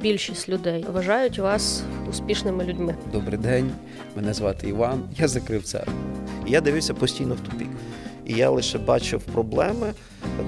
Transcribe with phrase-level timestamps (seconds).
[0.00, 2.94] більшість людей вважають вас успішними людьми.
[3.12, 3.70] Добрий день,
[4.16, 5.02] мене звати Іван.
[5.18, 5.92] Я закрив церкву.
[6.46, 7.68] Я дивився постійно в тупік.
[8.26, 9.92] І я лише бачив проблеми,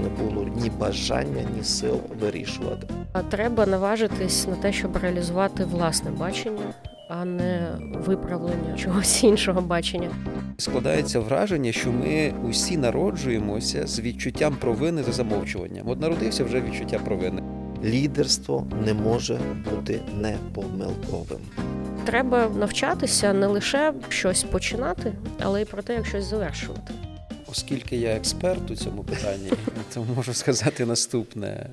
[0.02, 2.86] не було ні бажання, ні сил вирішувати.
[3.12, 6.74] А треба наважитись на те, щоб реалізувати власне бачення,
[7.08, 7.68] а не
[8.06, 10.10] виправлення чогось іншого бачення.
[10.58, 15.88] Складається враження, що ми усі народжуємося з відчуттям провини за замовчуванням.
[15.88, 17.42] От народився вже відчуття провини.
[17.84, 19.40] Лідерство не може
[19.70, 21.40] бути непомилковим.
[22.04, 26.92] Треба навчатися не лише щось починати, але й про те, як щось завершувати.
[27.50, 29.52] Оскільки я експерт у цьому питанні,
[29.94, 31.70] то можу сказати наступне.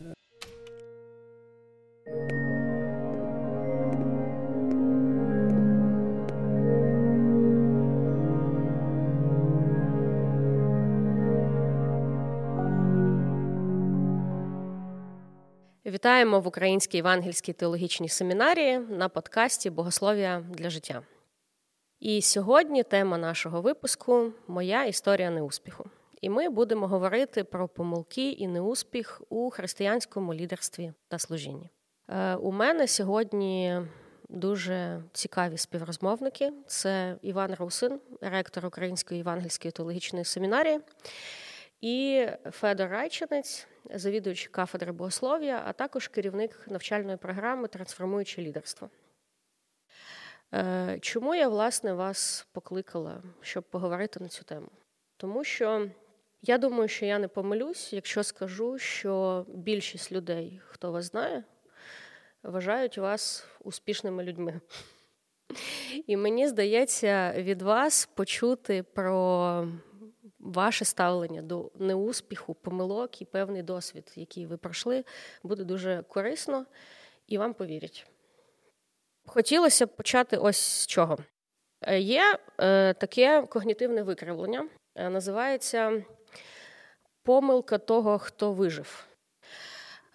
[15.98, 21.02] Вітаємо в Українській Євангельській теологічній семінарії на подкасті Богослов'я для життя.
[22.00, 25.86] І сьогодні тема нашого випуску Моя історія неуспіху.
[26.22, 31.70] І ми будемо говорити про помилки і неуспіх у християнському лідерстві та служінні.
[32.10, 33.82] Е, у мене сьогодні
[34.30, 40.80] дуже цікаві співрозмовники: це Іван Русин, ректор Української євангельської теологічної семінарії,
[41.82, 48.90] і Федор Райчинець, завідуючий кафедри богослов'я, а також керівник навчальної програми Трансформуюче лідерство.
[50.54, 54.68] Е, чому я, власне, вас покликала, щоб поговорити на цю тему?
[55.18, 55.90] Тому що
[56.42, 61.44] я думаю, що я не помилюсь, якщо скажу, що більшість людей, хто вас знає,
[62.44, 64.62] вважають вас успішними людьми.
[66.08, 69.68] І мені здається, від вас почути про
[70.54, 75.04] ваше ставлення до неуспіху, помилок і певний досвід, який ви пройшли,
[75.44, 76.66] буде дуже корисно
[77.28, 78.08] і вам повірять.
[79.26, 81.18] Хотілося б почати ось з чого.
[81.82, 86.04] Е, є е, таке когнітивне викривлення, е, називається
[87.24, 89.08] помилка того, хто вижив.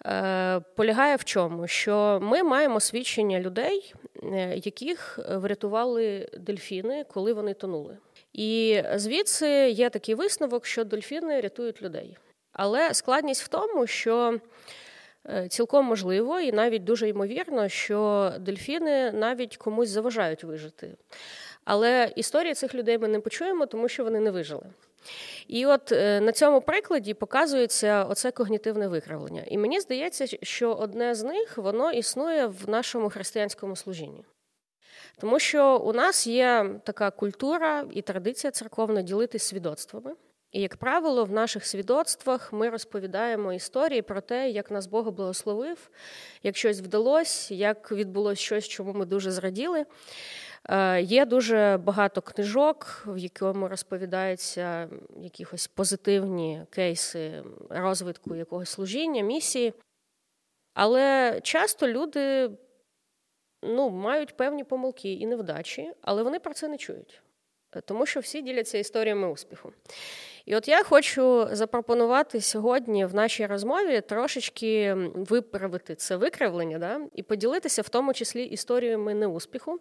[0.05, 1.67] Е, полягає в чому?
[1.67, 3.93] Що ми маємо свідчення людей,
[4.23, 7.97] е, яких врятували дельфіни, коли вони тонули.
[8.33, 12.17] І звідси є такий висновок, що дельфіни рятують людей.
[12.53, 14.39] Але складність в тому, що
[15.29, 20.91] е, цілком можливо і навіть дуже ймовірно, що дельфіни навіть комусь заважають вижити.
[21.65, 24.65] Але історії цих людей ми не почуємо, тому що вони не вижили.
[25.47, 29.43] І от е, на цьому прикладі показується оце когнітивне викривлення.
[29.47, 34.23] І мені здається, що одне з них воно існує в нашому християнському служінні.
[35.17, 40.15] Тому що у нас є така культура і традиція церковна ділитися свідоцтвами.
[40.53, 45.89] І, як правило, в наших свідоцтвах ми розповідаємо історії про те, як нас Бог благословив,
[46.43, 49.85] як щось вдалося, як відбулося щось, чому ми дуже зраділи.
[50.69, 54.89] Е, є дуже багато книжок, в якому розповідаються
[55.21, 59.73] якісь позитивні кейси розвитку якогось служіння, місії.
[60.73, 62.49] Але часто люди
[63.63, 67.21] ну, мають певні помилки і невдачі, але вони про це не чують,
[67.85, 69.73] тому що всі діляться історіями успіху.
[70.45, 77.23] І от я хочу запропонувати сьогодні в нашій розмові трошечки виправити це викривлення, да, і
[77.23, 79.79] поділитися в тому числі історіями неуспіху,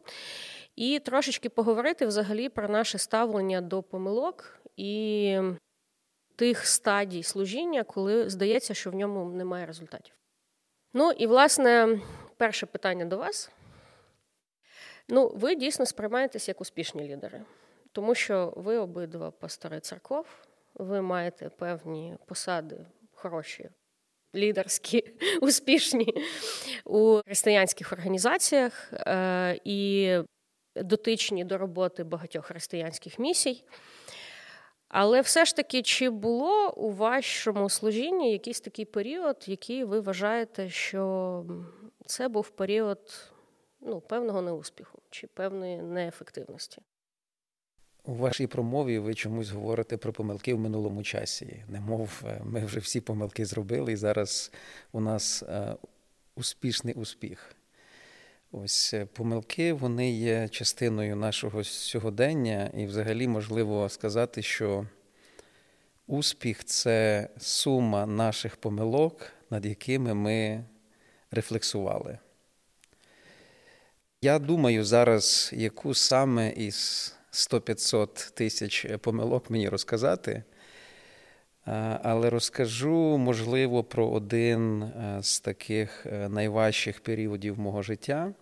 [0.76, 5.38] і трошечки поговорити взагалі про наше ставлення до помилок і
[6.37, 10.15] тих стадій служіння, коли здається, що в ньому немає результатів.
[10.94, 12.00] Ну і власне
[12.37, 13.50] перше питання до вас.
[15.09, 17.43] Ну, ви дійсно сприймаєтесь як успішні лідери,
[17.93, 20.27] тому що ви обидва пастори церков,
[20.75, 23.69] ви маєте певні посади хороші,
[24.35, 26.15] лідерські, успішні
[26.85, 30.11] у християнських організаціях е, і
[30.77, 33.65] дотичні до роботи багатьох християнських місій.
[34.89, 40.71] Але все ж таки, чи було у вашому служінні якийсь такий період, який ви вважаєте,
[40.71, 41.45] що
[42.07, 43.31] це був період
[43.83, 46.83] ну, певного неуспіху чи певної неефективності?
[48.05, 51.65] У вашій промові ви чомусь говорите про помилки в минулому часі.
[51.69, 54.53] Немов е, ми вже всі помилки зробили, і зараз
[54.93, 55.77] у нас е,
[56.34, 57.57] успішний успіх.
[58.53, 64.87] Ось е, помилки вони є частиною нашого сьогодення, і взагалі можливо сказати, що
[66.07, 70.65] успіх це сума наших помилок, над якими ми
[71.31, 72.19] рефлексували.
[74.24, 80.42] Я думаю зараз, яку саме із 100-500 тисяч помилок мені розказати.
[82.03, 88.34] Але розкажу, можливо, про один з таких найважчих періодів мого життя,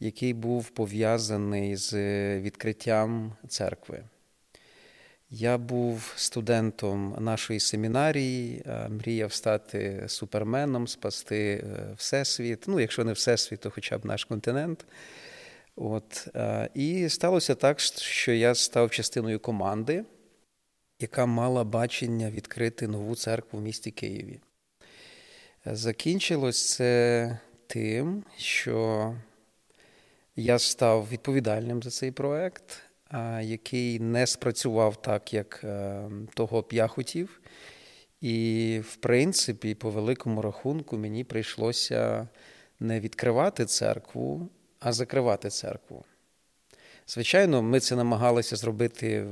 [0.00, 1.94] який був пов'язаний з
[2.40, 4.04] відкриттям церкви.
[5.30, 11.64] Я був студентом нашої семінарії, мріяв стати суперменом, спасти
[11.96, 12.64] Всесвіт.
[12.66, 14.86] Ну, якщо не Всесвіт, то хоча б наш континент.
[15.76, 16.28] От,
[16.74, 20.04] І сталося так, що я став частиною команди,
[21.00, 24.40] яка мала бачення відкрити нову церкву в місті Києві.
[25.66, 29.14] Закінчилось це тим, що
[30.36, 32.82] я став відповідальним за цей проект,
[33.42, 36.02] який не спрацював так, як е,
[36.34, 37.40] того б я хотів.
[38.20, 42.28] І, в принципі, по великому рахунку, мені прийшлося
[42.80, 44.48] не відкривати церкву,
[44.80, 46.04] а закривати церкву.
[47.06, 49.26] Звичайно, ми це намагалися зробити,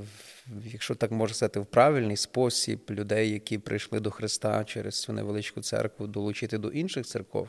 [0.64, 5.61] якщо так можна сказати, в правильний спосіб людей, які прийшли до Христа через цю невеличку
[5.61, 7.49] церкву, долучити до інших церков.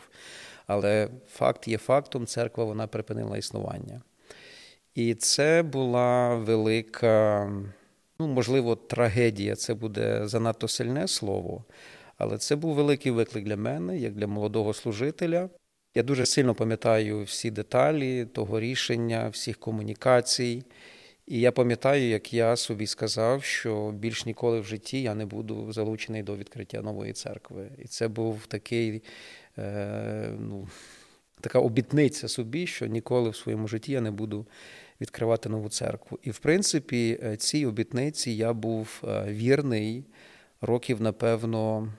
[0.68, 4.02] Але факт є фактом, церква вона припинила існування.
[4.96, 7.46] І це була велика,
[8.20, 9.56] ну, можливо, трагедія.
[9.56, 11.64] Це буде занадто сильне слово,
[12.18, 15.50] але це був великий виклик для мене, як для молодого служителя.
[15.96, 20.64] Я дуже сильно пам'ятаю всі деталі того рішення, всіх комунікацій.
[21.28, 25.72] І я пам'ятаю, як я собі сказав, що більш ніколи в житті я не буду
[25.72, 27.70] залучений до відкриття нової церкви.
[27.78, 29.04] І це був такий,
[29.58, 30.68] е, ну,
[31.42, 34.46] така обітниця собі, що ніколи в своєму житті я не буду
[35.02, 36.20] відкривати нову церкву.
[36.24, 40.06] І в принципі, е, цій обітниці я був е, вірний
[40.62, 41.94] років, напевно,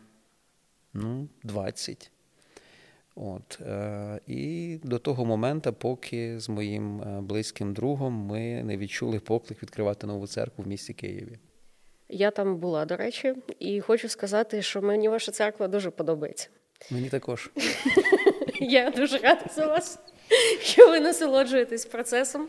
[0.95, 2.11] ну, 20.
[3.17, 9.63] От, е, І до того моменту, поки з моїм близьким другом ми не відчули поклик
[9.63, 11.39] відкривати нову церкву в місті Києві.
[12.09, 16.49] Я там була, до речі, і хочу сказати, що мені ваша церква дуже подобається.
[16.91, 17.51] Мені також.
[18.61, 19.99] Я дуже рада за вас,
[20.61, 22.49] що ви насолоджуєтесь процесом.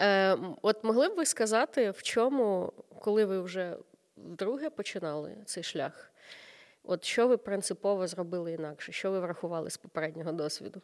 [0.00, 3.76] Е, От могли б ви сказати, в чому, коли ви вже
[4.16, 6.12] вдруге починали цей шлях?
[6.82, 8.92] От що ви принципово зробили інакше?
[8.92, 10.82] Що ви врахували з попереднього досвіду?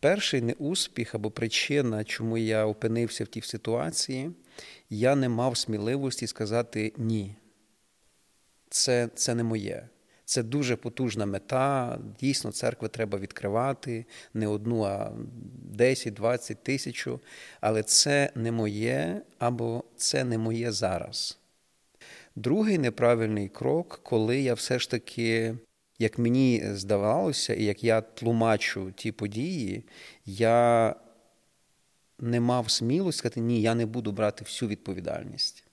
[0.00, 4.30] Перший неуспіх або причина, чому я опинився в тій ситуації,
[4.90, 7.36] я не мав сміливості сказати ні.
[8.70, 9.88] Це, Це не моє.
[10.28, 11.98] Це дуже потужна мета.
[12.20, 15.12] Дійсно, церкви треба відкривати не одну, а
[15.62, 17.20] 10, 20 тисячу.
[17.60, 21.38] Але це не моє або це не моє зараз.
[22.36, 25.54] Другий неправильний крок, коли я все ж таки,
[25.98, 29.84] як мені здавалося, і як я тлумачу ті події,
[30.24, 30.94] я
[32.18, 35.65] не мав смілості сказати, ні, я не буду брати всю відповідальність.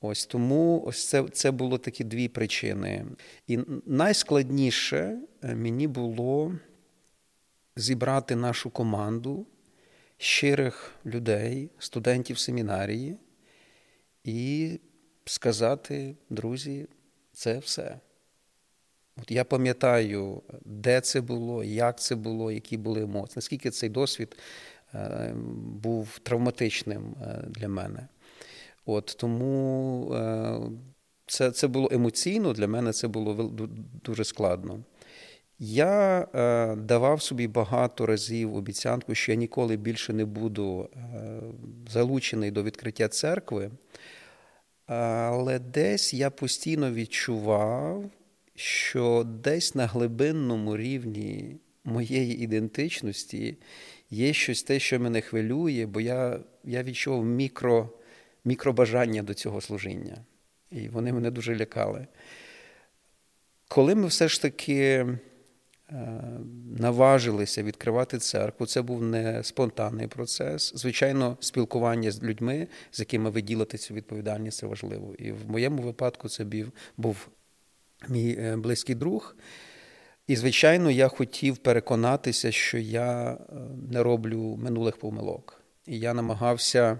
[0.00, 3.06] Ось тому ось це це було такі дві причини.
[3.46, 6.54] І найскладніше е, мені було
[7.76, 9.46] зібрати нашу команду
[10.18, 13.16] щирих людей, студентів семінарії,
[14.24, 14.80] і
[15.24, 16.86] сказати, друзі,
[17.32, 18.00] це все.
[19.16, 24.36] От Я пам'ятаю, де це було, як це було, які були емоції, наскільки цей досвід
[24.94, 25.32] е,
[25.82, 28.08] був травматичним е, для мене.
[28.90, 30.60] От Тому е,
[31.26, 33.52] це це було емоційно, для мене це було
[34.04, 34.84] дуже складно.
[35.58, 41.40] Я е, давав собі багато разів обіцянку, що я ніколи більше не буду е,
[41.88, 43.70] залучений до відкриття церкви,
[44.86, 48.10] але десь я постійно відчував,
[48.54, 53.56] що десь на глибинному рівні моєї ідентичності
[54.10, 57.90] є щось те, що мене хвилює, бо я я відчував мікро
[58.44, 60.24] мікробажання до цього служіння.
[60.70, 62.06] І вони мене дуже лякали.
[63.68, 65.16] Коли ми все ж таки е,
[66.78, 70.72] наважилися відкривати церкву, це був не спонтанний процес.
[70.76, 75.14] Звичайно, спілкування з людьми, з якими ви ділите цю відповідальність, це важливо.
[75.14, 76.46] І в моєму випадку це
[76.96, 77.28] був
[78.08, 79.36] мій е, близький друг.
[80.26, 83.36] І, звичайно, я хотів переконатися, що я е,
[83.92, 85.62] не роблю минулих помилок.
[85.86, 86.98] І я намагався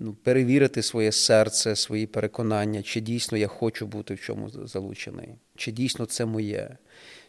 [0.00, 5.72] ну, перевірити своє серце, свої переконання, чи дійсно я хочу бути в чому залучений, чи
[5.72, 6.76] дійсно це моє,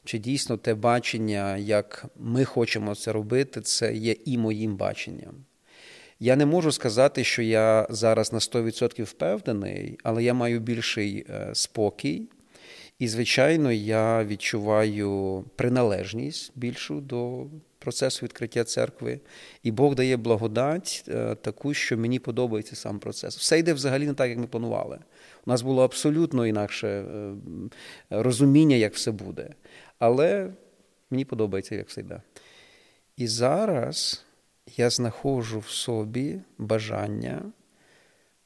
[0.04, 5.36] чи дійсно те бачення, як ми хочемо це робити, це є і моїм баченням.
[6.20, 11.50] Я не можу сказати, що я зараз на 100% впевнений, але я маю більший е,
[11.54, 12.30] спокій.
[13.00, 17.46] І, звичайно, я відчуваю приналежність більшу до
[17.82, 19.20] процесу відкриття церкви,
[19.64, 23.38] і Бог дає благодать е, таку, що мені подобається сам процес.
[23.38, 25.00] Все йде взагалі не так, як ми планували.
[25.46, 27.34] У нас було абсолютно інакше е,
[28.10, 29.50] розуміння, як все буде.
[30.00, 30.50] Але
[31.10, 32.22] мені подобається, як все йде.
[33.18, 34.26] І зараз
[34.78, 37.42] я знаходжу в собі бажання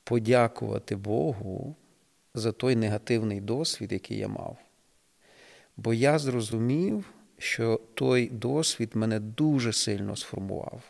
[0.04, 1.76] подякувати Богу
[2.34, 4.58] за той негативний досвід, який я мав.
[5.78, 7.06] Бо я зрозумів,
[7.38, 10.82] що той досвід мене дуже сильно сформував.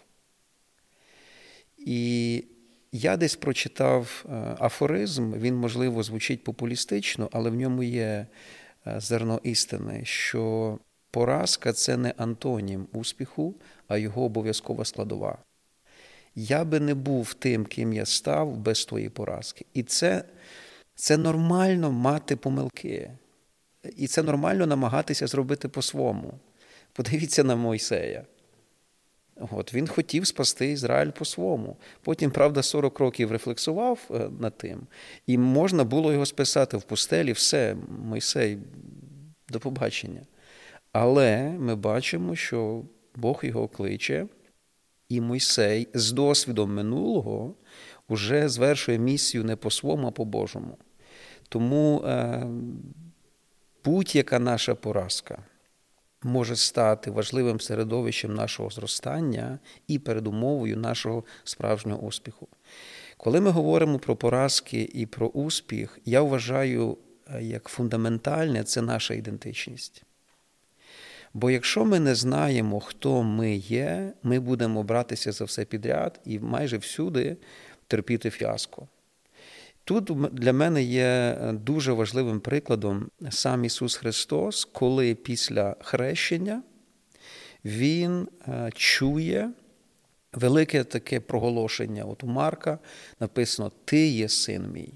[1.78, 2.44] І
[2.92, 8.28] я десь прочитав е, афоризм, він, можливо, звучить популістично, але в ньому є
[8.88, 10.78] е, зерно істини, що
[11.12, 13.56] поразка це не антонім успіху,
[13.88, 15.38] а його обов'язкова складова.
[16.36, 19.66] Я би не був тим, ким я став без твоєї поразки.
[19.74, 20.24] І це,
[20.96, 23.12] це нормально мати помилки.
[23.98, 26.34] І це нормально намагатися зробити по-своєму.
[26.94, 28.26] Подивіться на Мойсея.
[29.52, 31.78] От, Він хотів спасти Ізраїль по-своєму.
[32.02, 34.88] Потім, правда, 40 років рефлексував е, над тим,
[35.28, 37.76] і можна було його списати в пустелі, все,
[38.06, 38.58] Мойсей,
[39.50, 40.22] до побачення.
[40.92, 42.84] Але ми бачимо, що
[43.16, 44.28] Бог його кличе,
[45.10, 47.56] і Мойсей з досвідом минулого
[48.10, 50.78] вже звершує місію не по своєму, а по Божому.
[51.50, 52.48] Тому е,
[53.86, 55.44] будь-яка наша поразка
[56.24, 62.48] може стати важливим середовищем нашого зростання і передумовою нашого справжнього успіху.
[63.18, 66.98] Коли ми говоримо про поразки і про успіх, я вважаю,
[67.34, 70.04] е, як фундаментальне це наша ідентичність.
[71.34, 76.40] Бо якщо ми не знаємо, хто ми є, ми будемо братися за все підряд і
[76.40, 77.38] майже всюди
[77.88, 78.88] терпіти фіаско.
[79.86, 86.64] Тут для мене є е, дуже важливим прикладом сам Ісус Христос, коли після хрещення
[87.66, 89.52] Він е, чує
[90.34, 92.04] велике таке проголошення.
[92.04, 92.80] От у Марка
[93.20, 94.94] написано: Ти є син мій,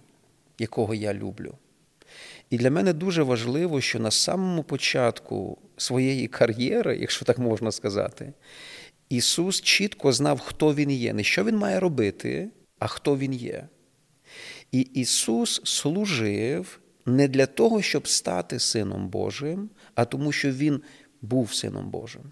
[0.60, 1.54] якого я люблю.
[2.50, 8.34] І для мене дуже важливо, що на самому початку своєї кар'єри, якщо так можна сказати,
[9.10, 13.68] Ісус чітко знав, хто Він є, не що Він має робити, а хто Він є.
[14.72, 20.82] І Ісус служив не для того, щоб стати Сином Божим, а тому, що Він
[21.22, 22.24] був Сином Божим.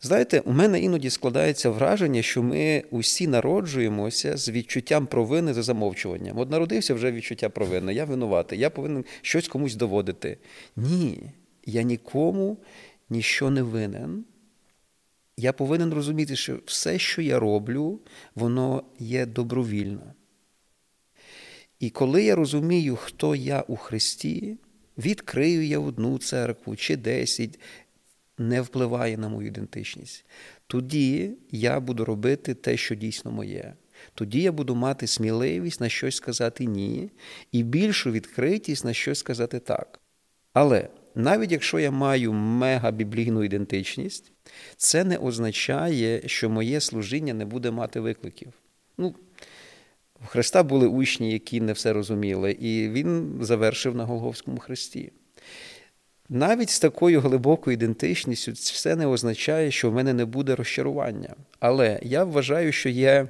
[0.00, 6.38] Знаєте, у мене іноді складається враження, що ми усі народжуємося з відчуттям провини за замовчуванням.
[6.38, 10.38] От народився вже відчуття провини, я винуватий, я повинен щось комусь доводити.
[10.76, 11.32] Ні,
[11.66, 12.58] я нікому
[13.10, 14.24] ніщо не винен.
[15.36, 18.00] Я повинен розуміти, що все, що я роблю,
[18.34, 20.14] воно є добровільно.
[21.80, 24.56] І коли я розумію, хто я у Христі,
[24.98, 27.60] відкрию я одну церкву чи десять,
[28.38, 30.24] не впливає на мою ідентичність.
[30.66, 33.74] Тоді я буду робити те, що дійсно моє.
[34.14, 37.10] Тоді я буду мати сміливість на щось сказати ні,
[37.52, 40.00] і більшу відкритість на щось сказати так.
[40.52, 44.32] Але навіть якщо я маю мегабіблійну ідентичність,
[44.76, 48.52] це не означає, що моє служіння не буде мати викликів.
[48.98, 49.14] Ну,
[50.24, 55.12] у Христа були учні, які не все розуміли, і Він завершив на Голговському хресті.
[56.28, 61.34] Навіть з такою глибокою ідентичністю все не означає, що в мене не буде розчарування.
[61.60, 63.28] Але я вважаю, що є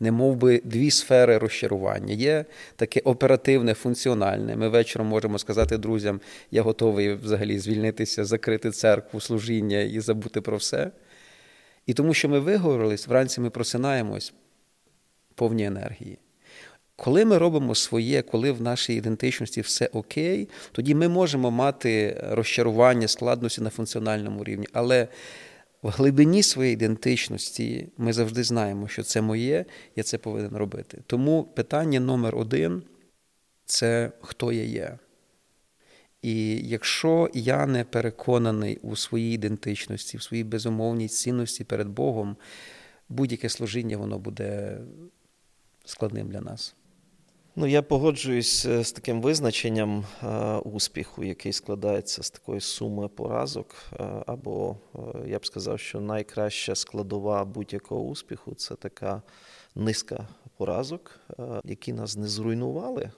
[0.00, 2.14] не мов би, дві сфери розчарування.
[2.14, 2.44] Є
[2.76, 4.56] таке оперативне, функціональне.
[4.56, 10.56] Ми вечором можемо сказати друзям, я готовий взагалі звільнитися, закрити церкву, служіння і забути про
[10.56, 10.90] все.
[11.86, 14.34] І тому, що ми виговорились, вранці ми просинаємось
[15.36, 16.18] повні енергії.
[16.96, 23.08] Коли ми робимо своє, коли в нашій ідентичності все окей, тоді ми можемо мати розчарування,
[23.08, 24.66] складності на функціональному рівні.
[24.72, 25.08] Але
[25.82, 29.64] в глибині своєї ідентичності ми завжди знаємо, що це моє,
[29.96, 30.98] я це повинен робити.
[31.06, 32.82] Тому питання номер один
[33.64, 34.98] це хто я є.
[36.22, 42.36] І якщо я не переконаний у своїй ідентичності, в своїй безумовній цінності перед Богом,
[43.08, 44.78] будь-яке служіння воно буде
[45.86, 46.74] складним для нас.
[47.58, 53.76] Ну, я погоджуюсь е, з таким визначенням е, успіху, який складається з такої суми поразок.
[53.92, 54.76] Е, або
[55.26, 59.22] я б сказав, що найкраща складова будь-якого успіху це така
[59.74, 61.20] низка поразок,
[61.64, 63.10] які нас не зруйнували,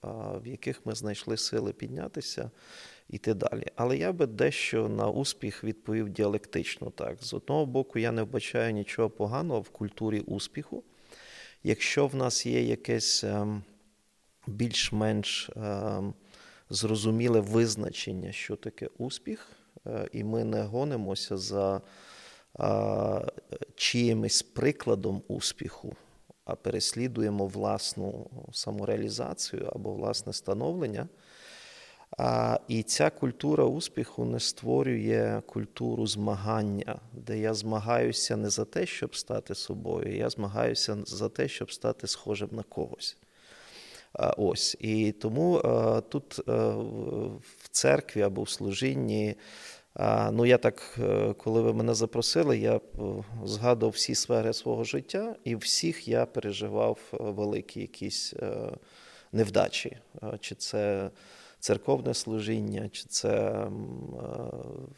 [0.00, 2.50] а в яких ми знайшли сили піднятися
[3.10, 3.66] і йти далі.
[3.76, 6.90] Але я би дещо на успіх відповів діалектично.
[6.90, 10.82] Так, з одного боку, я не вбачаю нічого поганого в культурі успіху.
[11.66, 13.62] Якщо в нас є якесь ем,
[14.46, 16.14] більш-менш ем,
[16.70, 19.50] зрозуміле визначення, що таке успіх,
[20.12, 21.80] і ми не гонимося за
[23.74, 25.96] чиїмось прикладом успіху,
[26.44, 31.08] а переслідуємо власну самореалізацію або власне становлення.
[32.18, 38.86] А, І ця культура успіху не створює культуру змагання, де я змагаюся не за те,
[38.86, 43.16] щоб стати собою, я змагаюся за те, щоб стати схожим на когось.
[44.12, 44.76] А, ось.
[44.80, 46.52] І тому а, тут а,
[47.62, 49.36] в церкві або в служінні.
[50.32, 52.80] Ну, я так, е, коли ви мене запросили, я е,
[53.44, 58.34] згадував всі сфери свого життя, і всіх я переживав е, великі якісь
[59.32, 59.96] невдачі.
[60.40, 61.10] Чи це
[61.60, 63.66] церковне служіння, чи це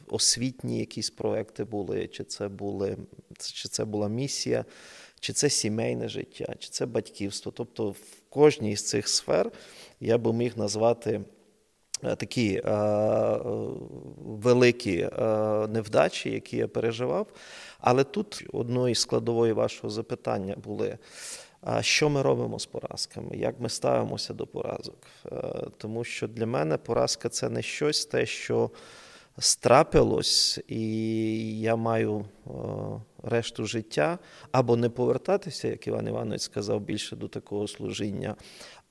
[0.09, 2.97] освітні якісь проекти були, чи це були,
[3.38, 4.65] чи це була місія,
[5.21, 7.53] чи це сімейне життя, чи це батьківство.
[7.53, 9.53] Тобто в кожній з цих сфер
[10.00, 11.21] я би міг назвати.
[12.05, 12.71] Е, такі е,
[14.19, 15.11] великі е,
[15.69, 17.27] невдачі, які я переживав.
[17.81, 20.99] Але тут одною з складової вашого запитання були.
[21.81, 23.37] Що ми робимо з поразками?
[23.37, 24.99] Як ми ставимося до поразок?
[25.77, 28.71] Тому що для мене поразка це не щось те, що
[29.38, 32.25] страпилось, і я маю
[33.23, 34.19] решту життя
[34.53, 38.37] або не повертатися, як Іван Іванович сказав, більше до такого служіння,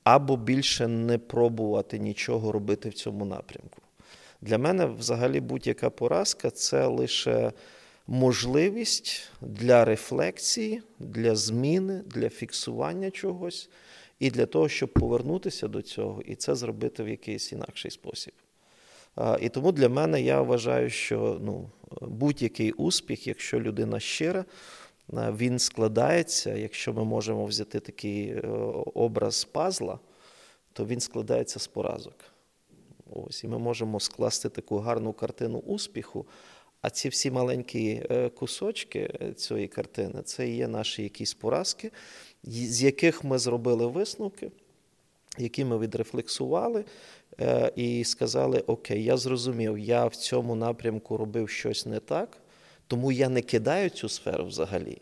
[0.04, 3.82] або більше не пробувати нічого робити в цьому напрямку.
[4.42, 7.54] Для мене взагалі будь-яка поразка це лише
[8.08, 13.70] можливість для рефлексії, для зміни, для фіксування чогось
[14.20, 18.34] і для того, щоб повернутися до цього і це зробити в якийсь інакший спосіб.
[19.42, 21.70] І тому для мене я вважаю, що ну,
[22.02, 24.46] будь-який успіх, якщо людина щира,
[25.14, 28.48] він складається, якщо ми можемо взяти такий е,
[28.94, 30.00] образ пазла,
[30.74, 32.16] то він складається з поразок.
[33.10, 36.26] Ось, І ми можемо скласти таку гарну картину успіху.
[36.82, 41.92] А ці всі маленькі е, кусочки е, цієї картини це є наші якісь поразки,
[42.44, 44.52] з яких ми зробили висновки,
[45.38, 46.86] які ми відрефлексували
[47.76, 52.38] і сказали: Окей, я зрозумів, я в цьому напрямку робив щось не так.
[52.88, 54.98] Тому я не кидаю цю сферу взагалі.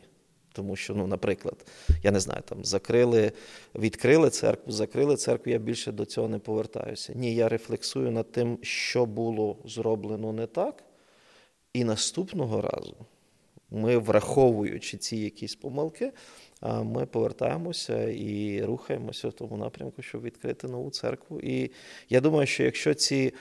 [0.53, 1.66] Тому що, ну, наприклад,
[2.03, 3.31] я не знаю, там закрили,
[3.75, 7.14] відкрили церкву, закрили церкву, я більше до цього не повертаюся.
[7.16, 10.83] Ні, я рефлексую над тим, що було зроблено не так.
[11.75, 12.96] І наступного разу
[13.72, 16.11] ми, враховуючи ці якісь помилки,
[16.61, 21.40] ми повертаємося і рухаємося в тому напрямку, щоб відкрити нову церкву.
[21.40, 21.72] І
[22.09, 23.33] я думаю, що якщо ці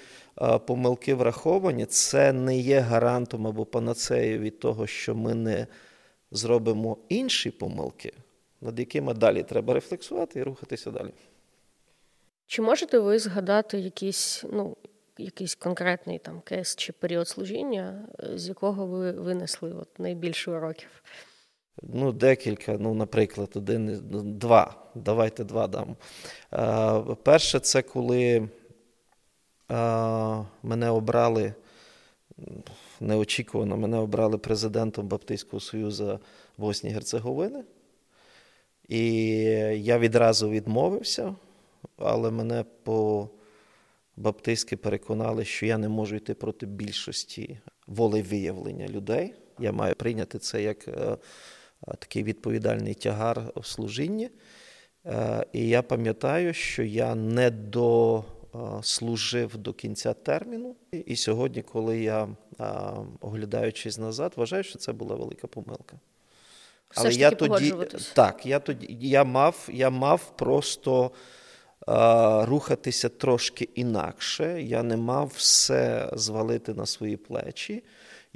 [0.66, 5.66] помилки враховані, це не є гарантом або панацеєю від того, що ми не
[6.30, 8.12] зробимо інші помилки,
[8.60, 11.10] над якими далі треба рефлексувати і рухатися далі.
[12.46, 14.76] Чи можете ви згадати якийсь, ну,
[15.18, 21.02] якийсь конкретний там кейс чи період служіння, з якого ви винесли от найбільше уроків?
[21.82, 24.00] Ну, декілька, ну, наприклад, один,
[24.38, 24.74] два.
[24.94, 25.96] Давайте два дам.
[27.22, 28.48] Перше, це коли
[30.62, 31.54] мене обрали
[33.00, 36.20] неочікувано, мене обрали президентом Баптистського Союзу
[36.58, 37.64] Боснії Герцеговини.
[38.88, 39.16] І
[39.76, 41.34] я відразу відмовився,
[41.98, 43.28] але мене по
[44.16, 49.34] баптистськи переконали, що я не можу йти проти більшості волевиявлення людей.
[49.58, 51.16] Я маю прийняти це як е,
[51.98, 54.30] такий відповідальний тягар в служінні.
[55.06, 57.50] Е, і я пам'ятаю, що я не
[58.54, 60.76] дослужив до кінця терміну.
[60.92, 62.28] І сьогодні, коли я,
[63.20, 66.00] оглядаючись назад, вважаю, що це була велика помилка.
[66.90, 67.74] Все Але ж я тоді
[68.14, 71.10] так, я тоді я мав, я мав просто.
[71.86, 77.82] Рухатися трошки інакше, я не мав все звалити на свої плечі.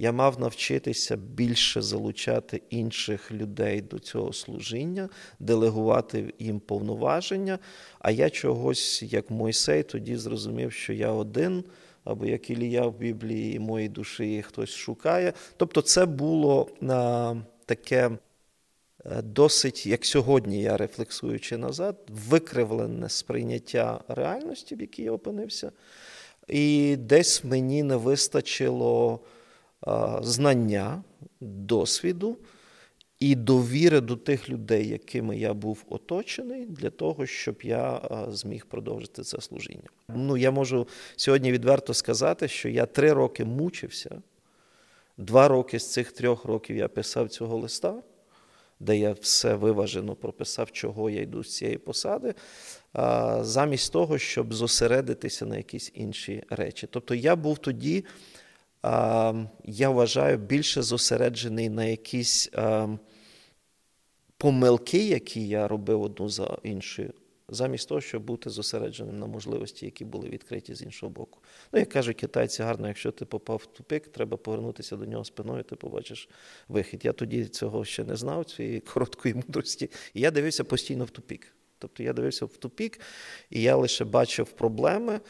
[0.01, 5.09] Я мав навчитися більше залучати інших людей до цього служіння,
[5.39, 7.59] делегувати їм повноваження.
[7.99, 11.65] А я чогось, як Мойсей, тоді зрозумів, що я один,
[12.05, 15.33] або як Ілія в Біблії, і моїй душі хтось шукає.
[15.57, 17.35] Тобто, це було а,
[17.67, 18.11] таке.
[19.05, 25.73] Е, досить, як сьогодні я рефлексуючи назад, викривлене сприйняття реальності, в якій я опинився,
[26.49, 29.21] і десь мені не вистачило
[30.23, 31.05] знання,
[31.41, 32.37] досвіду
[33.21, 39.23] і довіри до тих людей, якими я був оточений, для того, щоб я зміг продовжити
[39.23, 39.89] це служіння.
[40.09, 44.23] Ну, я можу сьогодні відверто сказати, що я три роки мучився.
[45.17, 48.03] Два роки з цих трьох років я писав цього листа,
[48.81, 52.35] де я все виважено прописав, чого я йду з цієї посади,
[53.41, 56.88] замість того, щоб зосередитися на якісь інші речі.
[56.91, 58.05] Тобто я був тоді
[59.64, 62.51] я вважаю, більше зосереджений на якісь
[64.37, 67.12] помилки, які я робив одну за іншою,
[67.49, 71.41] замість того, щоб бути зосередженим на можливості, які були відкриті з іншого боку.
[71.73, 75.63] Ну, як кажуть китайці, гарно, якщо ти попав в тупик, треба повернутися до нього спиною,
[75.63, 76.29] ти побачиш
[76.69, 77.05] вихід.
[77.05, 81.55] Я тоді цього ще не знав, цієї короткої мудрості, і я дивився постійно в тупік.
[81.79, 83.01] Тобто я дивився в тупік,
[83.51, 85.21] і я лише бачив проблеми,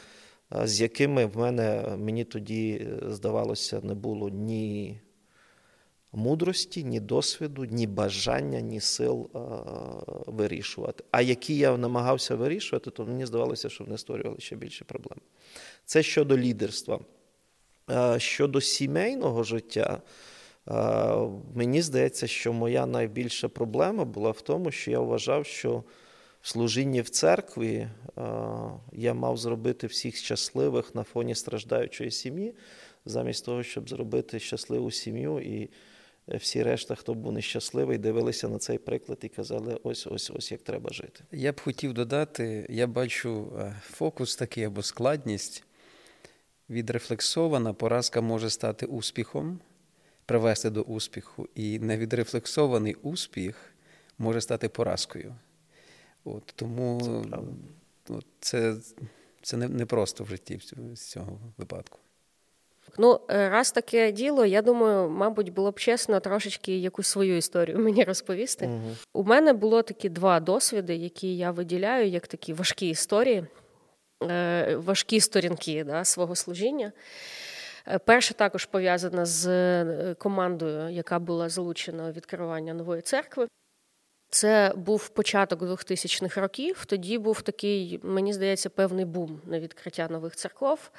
[0.63, 5.01] з якими в мене мені тоді е, здавалося не було ні
[6.11, 9.39] мудрості, ні досвіду, ні бажання, ні сил а,
[10.31, 11.03] вирішувати.
[11.11, 15.19] А які я намагався вирішувати, то мені здавалося, що вони створювали ще більше проблем.
[15.85, 16.99] Це щодо лідерства.
[17.87, 20.01] А, щодо сімейного життя.
[21.55, 25.83] Мені здається, що моя найбільша проблема була в тому, що я вважав, що
[26.41, 27.87] в служінні в церкві
[28.91, 32.53] я мав зробити всіх щасливих на фоні страждаючої сім'ї,
[33.05, 35.69] замість того, щоб зробити щасливу сім'ю і
[36.37, 40.61] всі решта, хто був нещасливий, дивилися на цей приклад і казали, ось ось ось як
[40.61, 41.23] треба жити.
[41.31, 45.63] Я б хотів додати, я бачу е, фокус такий або складність.
[46.69, 49.59] Відрефлексована поразка може стати успіхом,
[50.25, 53.73] привести до успіху, і невідрефлексований успіх
[54.17, 55.35] може стати поразкою.
[56.23, 58.75] От, Тому це, от, це,
[59.41, 60.59] це не, не просто в житті
[60.93, 61.99] з цього випадку.
[62.97, 67.79] Ну, е, раз таке діло, я думаю, мабуть, було б чесно трошечки якусь свою історію
[67.79, 68.65] мені розповісти.
[68.65, 68.95] Угу.
[69.13, 73.45] У мене було такі два досвіди, які я виділяю як такі важкі історії,
[74.23, 76.91] е, важкі сторінки да, свого служіння.
[77.87, 83.47] Е, перше також пов'язане з командою, яка була залучена у відкривання нової церкви.
[84.29, 86.85] Це був початок 2000-х років.
[86.85, 90.91] Тоді був такий, мені здається, певний бум на відкриття нових церков.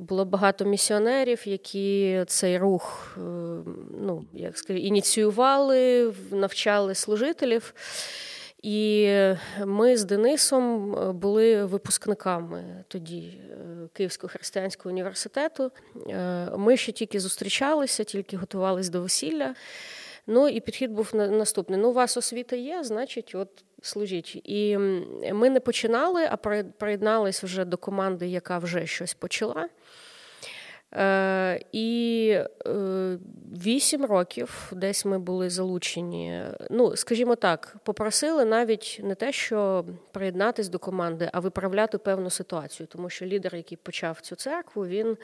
[0.00, 3.20] Було багато місіонерів, які цей рух е,
[4.00, 7.74] ну, як скажу, ініціювали, навчали служителів.
[8.62, 9.10] І
[9.64, 15.70] ми з Денисом е, були випускниками тоді е, Київського християнського університету.
[16.56, 19.54] Ми ще тільки зустрічалися, тільки готувалися до весілля.
[20.30, 23.48] Ну і підхід був наступний: ну, у вас освіта є, значить, от
[23.82, 24.40] служіть.
[24.44, 24.78] І
[25.32, 26.36] ми не починали, а
[26.78, 29.68] приєднались вже до команди, яка вже щось почала.
[30.94, 32.28] Е, І
[32.66, 33.18] е,
[33.64, 36.42] вісім років десь ми були залучені.
[36.70, 42.86] Ну, скажімо так, попросили навіть не те, що приєднатись до команди, а виправляти певну ситуацію,
[42.86, 45.16] тому що лідер, який почав цю церкву, він.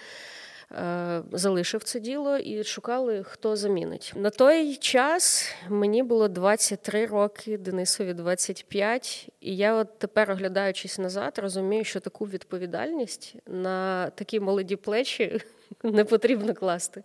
[0.75, 4.13] Е, залишив це діло і шукали, хто замінить.
[4.17, 9.29] На той час мені було 23 роки, Денисові 25.
[9.41, 15.41] І я, от тепер, оглядаючись назад, розумію, що таку відповідальність на такі молоді плечі
[15.83, 17.03] не потрібно класти.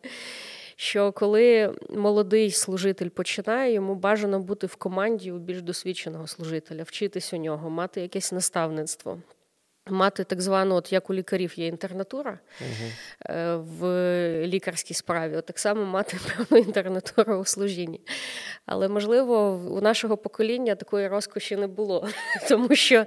[0.76, 7.34] Що коли молодий служитель починає, йому бажано бути в команді у більш досвідченого служителя, вчитись
[7.34, 9.18] у нього, мати якесь наставництво
[9.92, 12.90] мати так звану, от як у лікарів є інтернатура угу.
[13.64, 13.84] в
[14.48, 18.02] лікарській справі, от так само мати певну інтернатуру у служінні.
[18.66, 22.08] Але, можливо, у нашого покоління такої розкоші не було,
[22.50, 23.06] тому що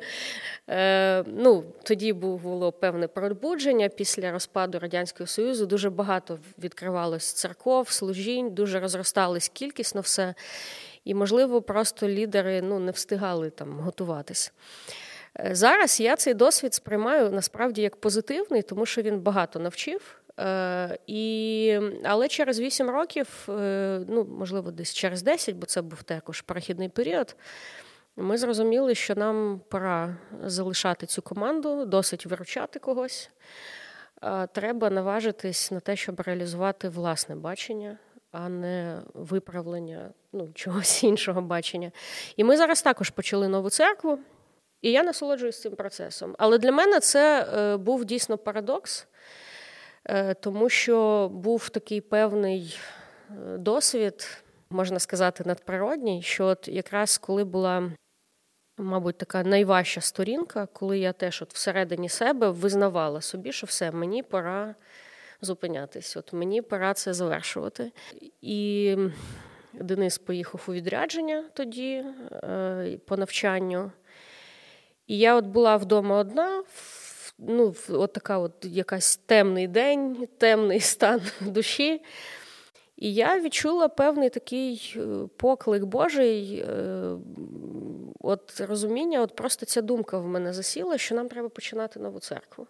[0.70, 5.66] е, ну, тоді було певне пробудження після розпаду Радянського Союзу.
[5.66, 10.34] Дуже багато відкривалось церков, служінь, дуже розросталось кількісно все.
[11.04, 14.52] І, можливо, просто лідери ну, не встигали там готуватись.
[15.40, 20.20] Е, зараз я цей досвід сприймаю насправді як позитивний, тому що він багато навчив.
[20.40, 26.02] Е, і, Але через 8 років, е, ну можливо, десь через 10, бо це був
[26.02, 27.36] також перехідний період.
[28.16, 33.30] Ми зрозуміли, що нам пора залишати цю команду, досить виручати когось.
[34.52, 37.98] Треба наважитись на те, щоб реалізувати власне бачення,
[38.32, 41.92] а не виправлення ну, чогось іншого бачення.
[42.36, 44.18] І ми зараз також почали нову церкву.
[44.82, 46.34] І я насолоджуюсь цим процесом.
[46.38, 49.06] Але для мене це е, був дійсно парадокс,
[50.04, 52.78] е, тому що був такий певний
[53.30, 57.90] е, досвід, можна сказати, надприродній, що от якраз коли була.
[58.78, 64.22] Мабуть, така найважча сторінка, коли я теж от всередині себе визнавала собі, що все, мені
[64.22, 64.74] пора
[65.40, 67.92] зупинятись, от мені пора це завершувати.
[68.40, 68.96] І
[69.72, 72.04] Денис поїхав у відрядження тоді
[73.06, 73.90] по навчанню.
[75.12, 76.62] І я от була вдома одна,
[77.38, 82.02] ну, от така от якась темний день, темний стан душі.
[82.96, 85.00] І я відчула певний такий е,
[85.36, 87.16] поклик Божий, е,
[88.20, 92.66] от розуміння, от просто ця думка в мене засіла, що нам треба починати нову церкву.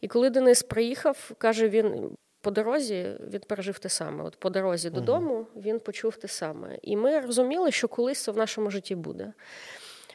[0.00, 2.10] І коли Денис приїхав, каже він.
[2.40, 4.24] по дорозі він пережив те саме.
[4.24, 6.78] От по дорозі додому він почув те саме.
[6.82, 9.32] І ми розуміли, що колись це в нашому житті буде.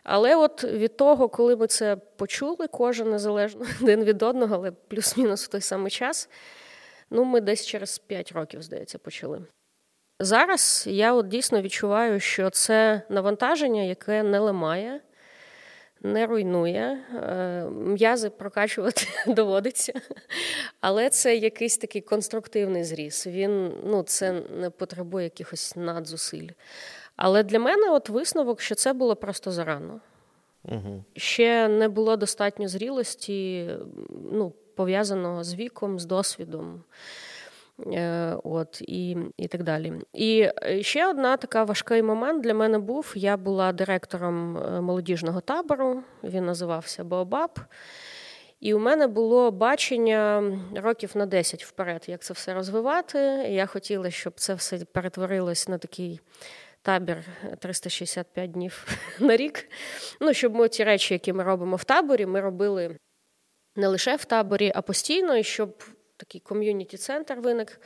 [0.04, 5.46] Але от від того, коли ми це почули, кожен незалежно один від одного, але плюс-мінус
[5.46, 6.30] в той самий час,
[7.10, 9.42] ну ми десь через 5 років, здається, почали.
[10.20, 15.02] Зараз я от дійсно відчуваю, що це навантаження, яке не ламає,
[16.02, 19.94] не руйнує, е, м'язи прокачувати доводиться,
[20.82, 23.28] але це якийсь такий конструктивний зріз.
[23.28, 26.48] Він ну, це не потребує якихось надзусиль.
[27.23, 29.99] Але для мене от висновок, що це було просто зарано.
[30.63, 31.03] Угу.
[31.15, 33.69] Ще не було достатньо зрілості,
[34.31, 36.84] ну, пов'язаного з віком, з досвідом.
[37.88, 39.93] Е, от, І і так далі.
[40.13, 40.49] І
[40.81, 46.45] ще одна така важкий момент для мене був: я була директором е, молодіжного табору, він
[46.45, 47.60] називався Бообаб.
[48.60, 53.19] І у мене було бачення років на 10 вперед, як це все розвивати.
[53.49, 56.19] Я хотіла, щоб це все перетворилось на такий
[56.82, 57.24] табір
[57.60, 58.88] 365 днів
[59.20, 59.70] на рік.
[60.20, 62.98] Ну, щоб ми ті речі, які ми робимо в таборі, ми робили
[63.76, 65.84] не лише в таборі, а постійно, і щоб
[66.17, 67.82] такий ком'юніті-центр виник.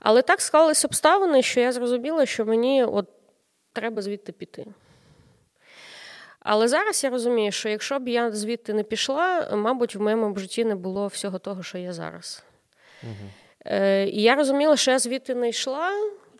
[0.00, 3.08] Але так склалися обставини, що я зрозуміла, що мені от
[3.72, 4.66] треба звідти піти.
[6.40, 10.64] Але зараз я розумію, що якщо б я звідти не пішла, мабуть, в моєму житті
[10.64, 12.42] не було всього того, що є зараз.
[13.02, 13.30] Угу.
[13.66, 15.90] Е, І я розуміла, що я звідти не йшла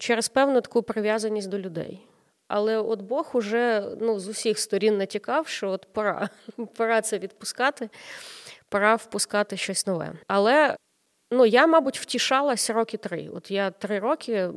[0.03, 2.07] через певну таку прив'язаність до людей.
[2.49, 6.29] Але от Бог уже ну, з усіх сторін натякав, що от пора,
[6.77, 7.91] пора це відпускати,
[8.69, 10.13] пора впускати щось нове.
[10.27, 10.77] Але
[11.35, 13.29] Ну, я, мабуть, втішалася роки три.
[13.29, 14.51] От я три роки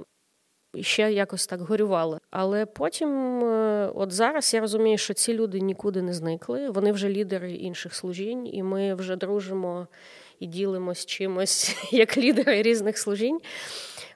[0.81, 2.19] ще якось так горювала.
[2.31, 6.69] Але потім, е, от зараз я розумію, що ці люди нікуди не зникли.
[6.69, 9.87] Вони вже лідери інших служінь, і ми вже дружимо
[10.39, 13.39] і ділимось чимось як лідери різних служінь.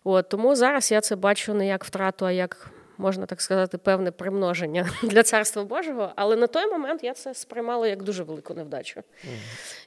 [0.04, 4.12] От, Тому зараз я це бачу не як втрату, а як можна так сказати, певне
[4.12, 6.12] примноження для царства Божого.
[6.16, 9.04] Але на той момент я це сприймала як дуже велику невдачу,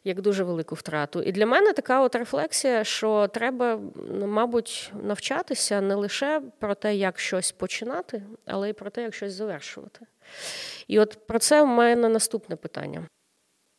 [0.05, 1.23] як дуже велику втрату.
[1.23, 3.81] І для мене така от рефлексія, що треба,
[4.27, 9.33] мабуть, навчатися не лише про те, як щось починати, але й про те, як щось
[9.33, 10.01] завершувати.
[10.89, 13.07] І от про це в мене наступне питання.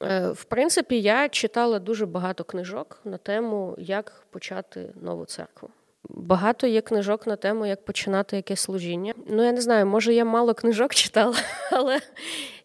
[0.04, 5.70] Е, в принципі, я читала дуже багато книжок на тему, як почати нову церкву.
[6.10, 9.13] Багато є книжок на тему, як починати якесь служіння.
[9.28, 11.36] Ну, я не знаю, може я мало книжок читала,
[11.72, 12.00] але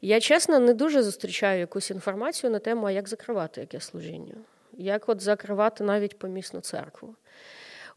[0.00, 4.34] я чесно не дуже зустрічаю якусь інформацію на тему, а як закривати якесь служіння,
[4.72, 7.14] як от закривати навіть помісну церкву.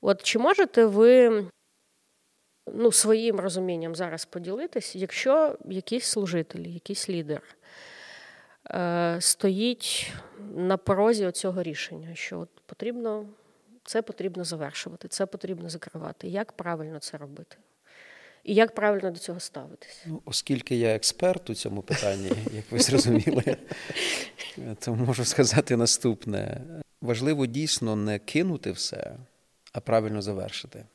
[0.02, 1.44] От чи можете ви
[2.74, 7.42] ну, своїм розумінням зараз поділитись, якщо якийсь служитель, якийсь лідер
[9.20, 10.14] стоїть
[10.56, 13.26] на порозі цього рішення, що от потрібно
[13.84, 16.28] це потрібно завершувати, це потрібно закривати.
[16.28, 17.58] Як правильно це робити?
[18.44, 20.04] І як правильно до цього ставитись?
[20.06, 23.58] Ну, Оскільки я експерт у цьому питанні, як ви зрозуміли,
[24.80, 26.62] то можу сказати наступне:
[27.02, 29.18] важливо дійсно не кинути все,
[29.74, 30.86] а правильно завершити.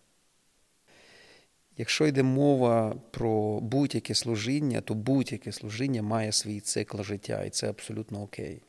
[1.78, 7.70] Якщо йде мова про будь-яке служіння, то будь-яке служіння має свій цикл життя, і це
[7.70, 8.62] абсолютно окей.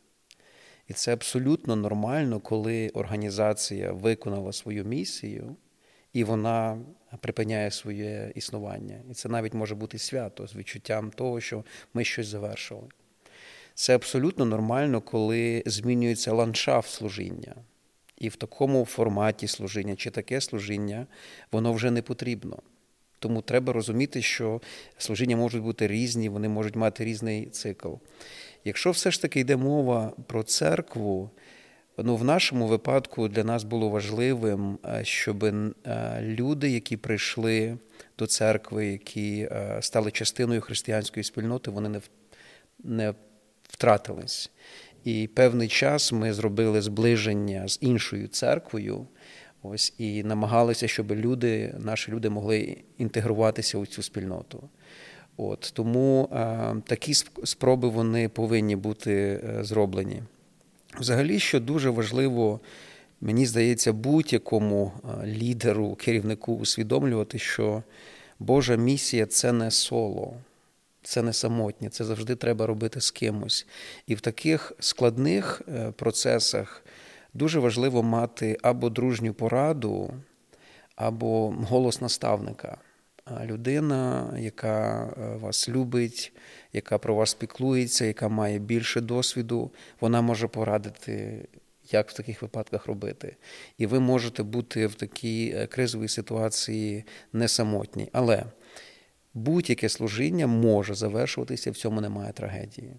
[0.88, 5.56] І це абсолютно нормально, коли організація виконала свою місію
[6.14, 6.80] і вона
[7.22, 9.02] припиняє своє існування.
[9.12, 12.84] І це навіть може бути свято з відчуттям того, що ми щось завершили.
[13.74, 17.56] Це абсолютно нормально, коли змінюється ландшафт служіння.
[18.18, 21.08] І в такому форматі служіння чи таке служіння,
[21.52, 22.60] воно вже не потрібно.
[23.20, 24.62] Тому треба розуміти, що
[24.98, 27.94] служіння можуть бути різні, вони можуть мати різний цикл.
[28.66, 31.30] Якщо все ж таки йде мова про церкву,
[31.98, 35.74] ну в нашому випадку для нас було важливим, е, щоб е,
[36.22, 37.78] люди, які прийшли
[38.20, 42.02] до церкви, які е, стали частиною християнської спільноти, вони не
[42.84, 43.14] не
[43.70, 44.52] втратились.
[45.04, 49.08] І певний час ми зробили зближення з іншою церквою.
[49.70, 54.64] Ось і намагалися, щоб люди, наші люди могли інтегруватися у цю спільноту.
[55.38, 60.24] От Тому а, такі спроби вони повинні бути е, зроблені.
[61.00, 62.60] Взагалі, що дуже важливо,
[63.22, 64.92] мені здається, будь-якому
[65.26, 67.84] лідеру, керівнику усвідомлювати, що
[68.40, 70.34] Божа місія це не соло,
[71.04, 73.68] це не самотнє, це завжди треба робити з кимось.
[74.08, 76.84] І в таких складних е, процесах
[77.38, 80.14] дуже важливо мати або дружню пораду,
[80.96, 82.78] або голос наставника
[83.46, 86.34] людина, яка е, вас любить,
[86.74, 89.72] яка про вас піклується, яка має більше досвіду,
[90.02, 91.46] вона може порадити,
[91.92, 93.36] як в таких випадках робити.
[93.78, 98.10] І ви можете бути в такій е, кризовій ситуації не самотні.
[98.12, 98.46] Але
[99.34, 102.94] будь-яке служіння може завершуватися, в цьому немає трагедії.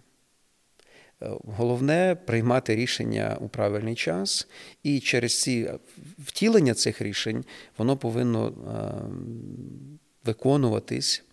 [1.23, 4.49] Е, головне приймати рішення у правильний час,
[4.83, 5.73] і через ці
[6.19, 7.45] втілення цих рішень
[7.79, 8.53] воно повинно
[10.25, 11.25] виконуватись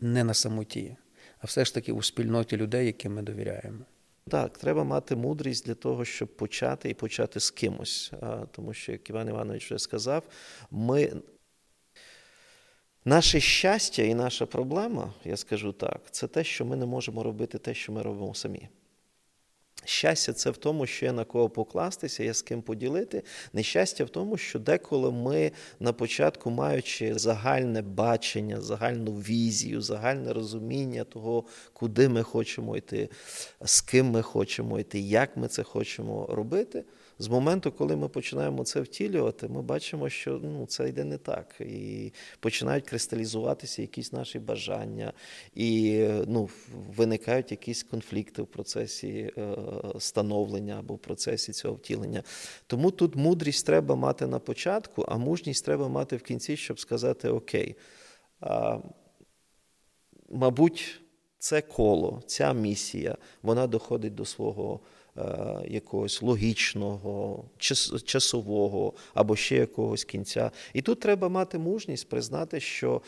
[0.00, 0.96] не на самоті,
[1.38, 3.78] а все ж таки у спільноті людей, яким ми довіряємо.
[4.28, 8.12] Так, треба мати мудрість для того, щоб почати і почати з кимось.
[8.50, 10.22] Тому що, як Іван Іванович вже сказав,
[10.70, 11.12] ми.
[13.04, 17.58] Наше щастя і наша проблема, я скажу так, це те, що ми не можемо робити
[17.58, 18.68] те, що ми робимо самі.
[19.84, 23.22] Щастя, це в тому, що є на кого покластися, є з ким поділити.
[23.52, 31.04] Нещастя в тому, що деколи ми на початку, маючи загальне бачення, загальну візію, загальне розуміння
[31.04, 33.08] того, куди ми хочемо йти,
[33.64, 36.84] з ким ми хочемо йти, як ми це хочемо робити.
[37.20, 41.54] З моменту, коли ми починаємо це втілювати, ми бачимо, що ну, це йде не так.
[41.60, 45.12] І починають кристалізуватися якісь наші бажання,
[45.54, 46.48] і ну,
[46.96, 49.56] виникають якісь конфлікти в процесі е,
[49.98, 52.22] становлення або в процесі цього втілення.
[52.66, 57.28] Тому тут мудрість треба мати на початку, а мужність треба мати в кінці, щоб сказати:
[57.28, 57.76] Окей,
[58.40, 58.78] а,
[60.30, 61.00] мабуть,
[61.38, 64.80] це коло, ця місія, вона доходить до свого.
[65.18, 65.22] Е,
[65.68, 67.44] якогось логічного,
[68.04, 70.50] часового або ще якогось кінця.
[70.72, 73.02] І тут треба мати мужність признати, що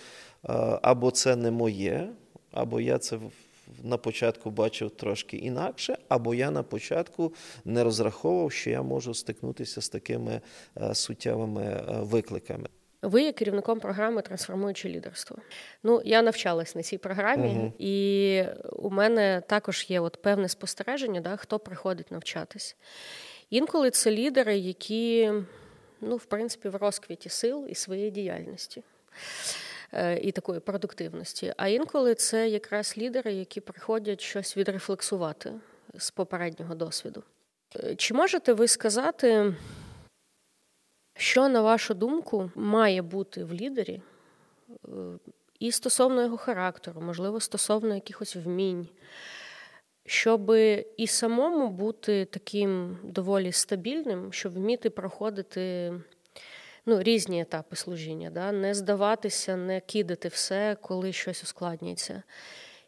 [0.45, 2.09] е, або це не моє,
[2.51, 3.19] або я це
[3.83, 7.35] на початку бачив трошки інакше, або я на початку
[7.65, 10.41] не розраховував, що я можу стикнутися з такими
[10.81, 12.69] е, суттєвими викликами.
[13.03, 15.37] Ви є керівником програми Трансформуюче лідерство.
[15.83, 21.21] Ну, я навчалась на цій програмі, uh і у мене також є от певне спостереження,
[21.21, 22.77] да, хто приходить навчатись.
[23.51, 25.33] Інколи це лідери, які,
[26.01, 28.83] ну, в принципі, в розквіті сил і своєї діяльності.
[29.93, 31.55] Е, і такої продуктивності.
[31.57, 35.53] А інколи це якраз лідери, які приходять щось відрефлексувати
[35.95, 37.23] з попереднього досвіду.
[37.77, 39.55] Е, чи можете ви сказати,
[41.15, 44.03] що, на вашу думку, має бути в лідері
[44.71, 44.89] е,
[45.59, 48.89] і стосовно його характеру, можливо, стосовно якихось вмінь,
[50.07, 50.53] щоб
[50.97, 55.93] і самому бути таким доволі стабільним, щоб вміти проходити
[56.87, 58.53] ну, різні етапи служіння, да?
[58.53, 62.23] не здаватися, не кидати все, коли щось ускладнюється.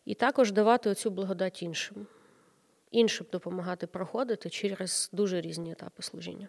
[0.05, 2.07] І також давати оцю благодать іншим,
[2.91, 6.49] іншим допомагати проходити через дуже різні етапи служіння.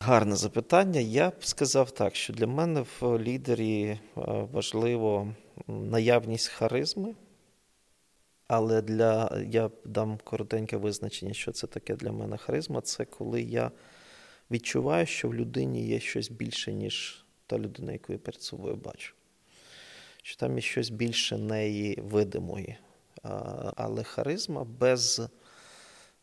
[0.00, 1.00] Гарне запитання.
[1.00, 3.98] Я б сказав так, що для мене в лідері е,
[4.52, 5.34] важливо
[5.66, 7.14] наявність харизми,
[8.48, 12.80] але для я дам коротеньке визначення, що це таке для мене харизма.
[12.80, 13.70] Це коли я
[14.50, 19.14] відчуваю, що в людині є щось більше, ніж та людина, яку я перед собою бачу.
[20.22, 22.76] Що там є щось більше неї видимої.
[23.76, 25.22] Але харизма без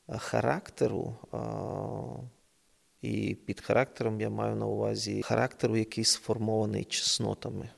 [0.07, 1.15] характеру.
[3.03, 7.69] І під характером я маю на увазі характеру, який сформований чеснотами.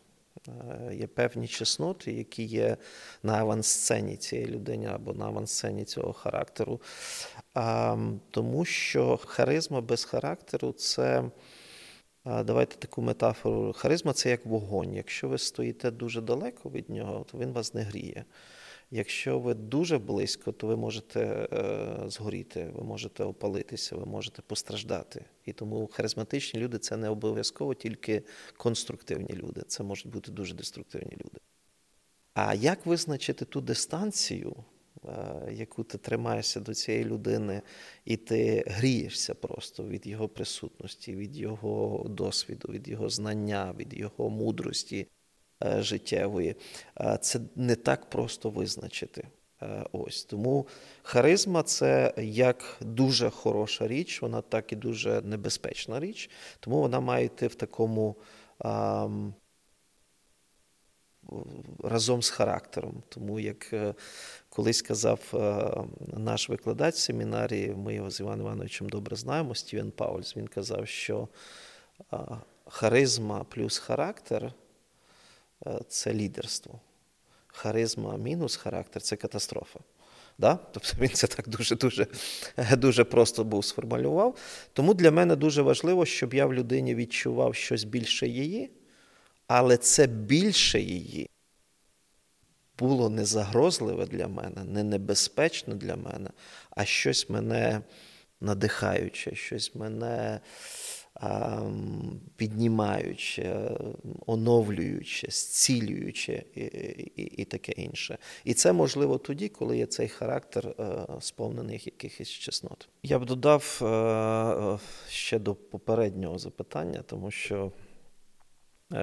[0.47, 2.77] Е, є певні чесноти, які є
[3.23, 6.81] на авансцені цієї людини або на авансцені цього характеру.
[8.31, 11.23] Тому що харизма без характеру це.
[12.25, 13.73] Давайте таку метафору.
[13.73, 14.93] Харизма це як вогонь.
[14.93, 18.25] Якщо ви стоїте дуже далеко від нього, то він вас не гріє.
[18.95, 21.19] Якщо ви дуже близько, то ви можете
[21.53, 25.25] е, згоріти, ви можете опалитися, ви можете постраждати.
[25.45, 28.23] І тому харизматичні люди це не обов'язково тільки
[28.57, 31.39] конструктивні люди, це можуть бути дуже деструктивні люди.
[32.33, 34.55] А як визначити ту дистанцію,
[35.05, 37.61] е, яку ти тримаєшся до цієї людини,
[38.05, 44.29] і ти грієшся просто від його присутності, від його досвіду, від його знання, від його
[44.29, 45.07] мудрості?
[45.63, 46.55] Е, життєвої,
[47.01, 49.27] е, це не так просто визначити.
[49.61, 50.67] Е, ось тому
[51.03, 57.25] харизма це як дуже хороша річ, вона так і дуже небезпечна річ, тому вона має
[57.25, 58.15] йти в такому
[58.59, 59.07] а,
[61.83, 63.03] разом з характером.
[63.09, 63.73] Тому як
[64.49, 65.19] колись казав
[66.17, 70.87] наш викладач в семінарі, ми його з Іваном Івановичем добре знаємо, Стівен Паульс, він казав,
[70.87, 71.27] що
[72.65, 74.53] харизма плюс характер.
[75.67, 76.79] Е, це лідерство.
[77.47, 79.79] Харизма мінус характер це катастрофа.
[80.37, 80.59] Да?
[80.71, 82.07] Тобто він це так дуже-дуже
[82.71, 84.37] дуже просто був сформулював.
[84.73, 88.71] Тому для мене дуже важливо, щоб я в людині відчував щось більше її,
[89.47, 91.29] але це більше її
[92.79, 96.29] було не загрозливе для мене, не небезпечне для мене,
[96.69, 97.81] а щось мене
[98.41, 100.39] надихаюче, щось мене
[102.35, 103.77] піднімаюче,
[104.25, 108.17] оновлююче, зцілююче і, і, і таке інше.
[108.43, 112.89] І це можливо тоді, коли є цей характер е, сповнених якихось чеснот.
[113.03, 117.71] Я б додав е, е, ще до попереднього запитання, тому що.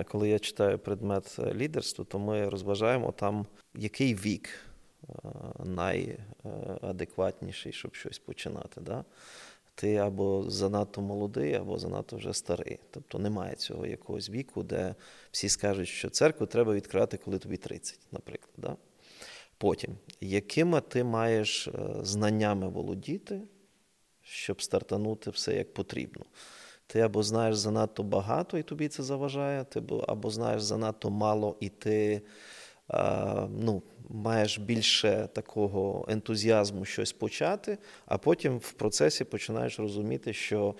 [0.08, 4.48] Коли я читаю предмет лідерства, то ми розважаємо там, який вік
[5.64, 8.80] найадекватніший, щоб щось починати.
[8.80, 9.04] Да?
[9.74, 12.78] Ти або занадто молодий, або занадто вже старий.
[12.90, 14.94] Тобто немає цього якогось віку, де
[15.30, 18.54] всі скажуть, що церкву треба відкривати, коли тобі 30, наприклад.
[18.56, 18.76] Да?
[19.58, 23.40] Потім, якими ти маєш е, знаннями володіти,
[24.22, 26.24] щоб стартанути все як потрібно.
[26.86, 31.68] Ти або знаєш занадто багато, і тобі це заважає, ти або знаєш занадто мало, і
[31.68, 32.22] ти
[33.60, 40.74] ну, маєш більше такого ентузіазму щось почати, а потім в процесі починаєш розуміти, що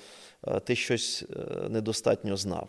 [0.64, 2.68] ти щось е, недостатньо знав.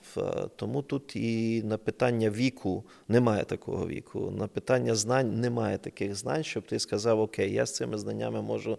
[0.56, 4.32] Тому тут і на питання віку немає такого віку.
[4.32, 8.78] На питання знань немає таких знань, щоб ти сказав, окей, я з цими знаннями можу.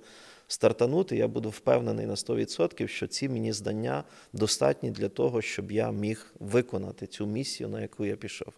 [0.48, 5.90] Стартанути, я буду впевнений на 100%, що ці мені знання достатні для того, щоб я
[5.90, 8.52] міг виконати цю місію, на яку я пішов.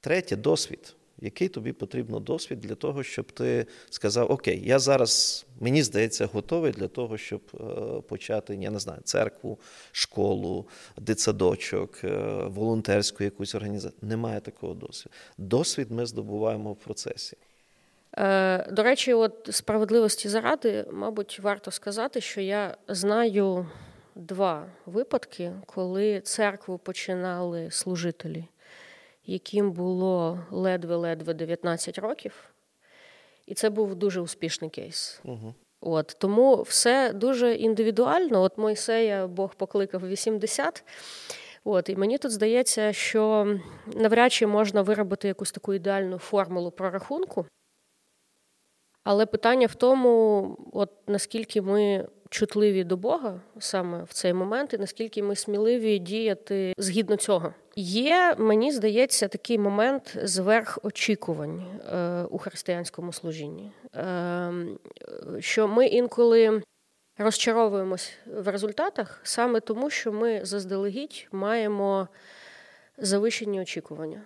[0.00, 5.82] Третє досвід який тобі потрібно досвід для того, щоб ти сказав: Окей, я зараз, мені
[5.82, 9.58] здається, готовий для того, щоб е, почати, я не знаю, церкву,
[9.92, 10.66] школу,
[10.98, 12.08] дитсадочок, е,
[12.46, 13.98] волонтерську якусь організацію.
[14.02, 15.14] Немає такого досвіду.
[15.38, 17.36] Досвід ми здобуваємо в процесі.
[18.18, 23.66] Е, до речі, от справедливості заради, мабуть, варто сказати, що я знаю
[24.14, 28.44] два випадки, коли церкву починали служителі
[29.26, 32.52] яким було ледве-ледве 19 років,
[33.46, 35.20] і це був дуже успішний кейс.
[35.24, 35.54] Угу.
[35.80, 38.42] От Тому все дуже індивідуально.
[38.42, 40.84] От Мойсея Бог покликав 80.
[41.64, 43.56] От, І мені тут здається, що
[43.86, 47.46] навряд чи можна виробити якусь таку ідеальну формулу прорахунку.
[49.04, 54.78] Але питання в тому, от наскільки ми чутливі до Бога саме в цей момент, і
[54.78, 57.54] наскільки ми сміливі діяти згідно цього.
[57.76, 64.52] Є, мені здається, такий момент зверх очікувань е, у християнському служінні, е,
[65.38, 66.62] що ми інколи
[67.18, 72.08] розчаровуємось в результатах саме тому, що ми заздалегідь маємо
[72.98, 74.22] завищені очікування.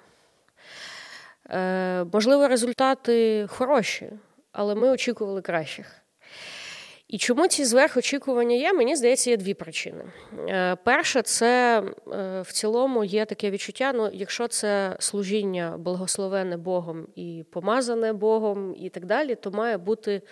[1.50, 4.10] Е, можливо, результати хороші,
[4.52, 6.05] але ми очікували кращих.
[7.08, 8.72] І чому ці зверхочікування є?
[8.72, 10.04] Мені здається, є дві причини.
[10.48, 11.82] Е, перша, це
[12.12, 13.92] е, в цілому є таке відчуття.
[13.92, 20.22] Ну, якщо це служіння благословене Богом і помазане Богом, і так далі, то має бути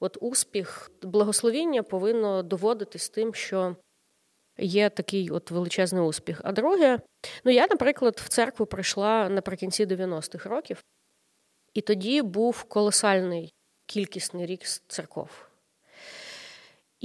[0.00, 3.76] от успіх, благословіння повинно доводитись тим, що
[4.58, 6.40] є такий от величезний успіх.
[6.44, 7.00] А друге,
[7.44, 10.84] ну я, наприклад, в церкву прийшла наприкінці 90-х років,
[11.74, 13.52] і тоді був колосальний
[13.86, 15.45] кількісний рік церков.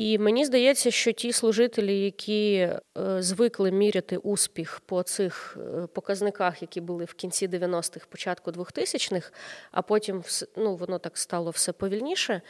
[0.01, 2.79] І мені здається, що ті служителі, які е,
[3.19, 9.31] звикли міряти успіх по цих е, показниках, які були в кінці 90-х, початку 2000-х,
[9.71, 10.23] а потім
[10.57, 12.41] ну, воно так стало все повільніше,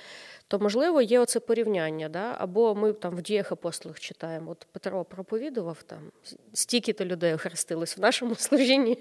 [0.48, 2.10] то можливо є оце порівняння.
[2.10, 2.36] Да?
[2.38, 4.52] Або ми там в діях апостолах читаємо.
[4.52, 6.12] От Петро проповідував там,
[6.54, 8.98] стільки-то людей охрестилось в нашому служінні,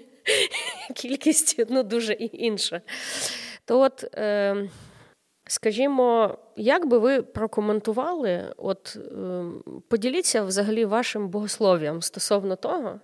[0.95, 2.81] кількість ну, дуже інша.
[3.65, 4.03] То от.
[4.15, 4.69] Е-
[5.51, 12.99] Скажімо, як би ви прокоментували, от ем, поділіться взагалі вашим богослов'ям стосовно того,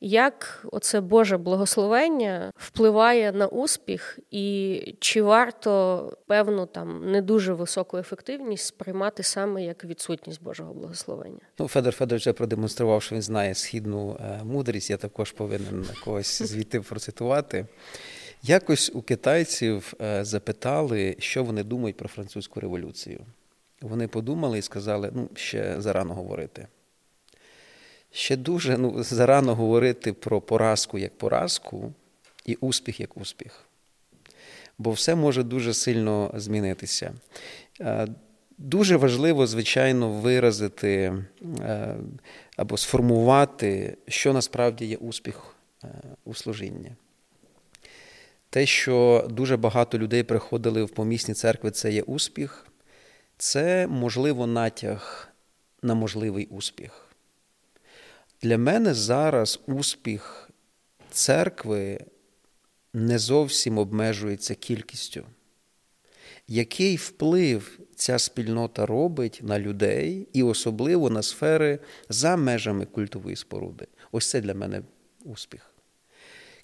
[0.00, 7.98] як оце Боже благословення впливає на успіх, і чи варто певну там не дуже високу
[7.98, 11.40] ефективність сприймати саме як відсутність Божого благословення?
[11.58, 14.90] Ну, Федор Федорович вже продемонстрував, що він знає східну е, мудрість.
[14.90, 17.66] Я також повинен когось звідти процитувати.
[18.42, 23.20] Якось у китайців е, запитали, що вони думають про французьку революцію.
[23.80, 26.66] Вони подумали і сказали, ну, ще зарано говорити.
[28.12, 31.92] Ще дуже ну, зарано говорити про поразку як поразку
[32.44, 33.64] і успіх як успіх.
[34.78, 37.12] Бо все може дуже сильно змінитися.
[37.80, 38.08] Е,
[38.58, 41.14] дуже важливо, звичайно, виразити
[41.60, 41.96] е,
[42.56, 45.54] або сформувати, що насправді є успіх
[46.24, 46.92] у служінні.
[48.50, 52.66] Те, що дуже багато людей приходили в помісні церкви, це є успіх,
[53.36, 55.28] це, можливо, натяг
[55.82, 57.08] на можливий успіх.
[58.42, 60.50] Для мене зараз успіх
[61.10, 62.00] церкви
[62.92, 65.24] не зовсім обмежується кількістю.
[66.50, 71.78] який вплив ця спільнота робить на людей і особливо на сфери
[72.08, 73.86] за межами культової споруди.
[74.12, 74.82] Ось це для мене
[75.24, 75.77] успіх.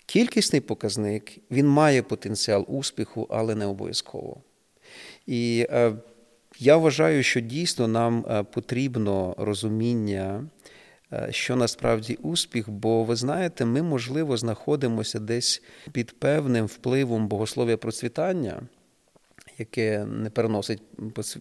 [0.06, 4.42] Кількісний показник він має потенціал успіху, але не обов'язково.
[5.26, 5.92] І е,
[6.58, 10.46] я вважаю, що дійсно нам е, потрібно розуміння,
[11.12, 17.76] е, що насправді успіх, бо ви знаєте, ми, можливо, знаходимося десь під певним впливом богослов'я
[17.76, 18.62] процвітання,
[19.58, 20.82] яке не переносить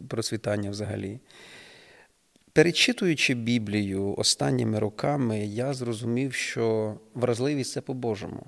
[0.07, 1.19] процвітання взагалі.
[2.53, 8.45] Перечитуючи Біблію останніми роками, я зрозумів, що вразливість це по-божому.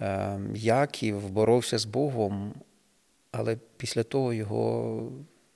[0.00, 2.54] Ем, Яків боровся з Богом,
[3.32, 4.92] але після того його,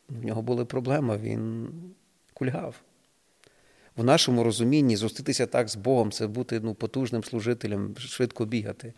[0.08, 1.68] в нього були проблеми, він
[2.34, 2.74] кульгав.
[3.96, 8.92] В нашому розумінні зустрітися так з Богом це бути ну, потужним служителем, швидко бігати,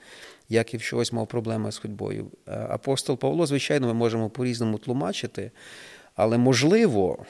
[0.49, 2.31] як і в чогось мав проблеми з ходьбою.
[2.47, 5.51] Е, апостол Павло, звичайно, ми можемо по-різному тлумачити,
[6.15, 7.25] але можливо,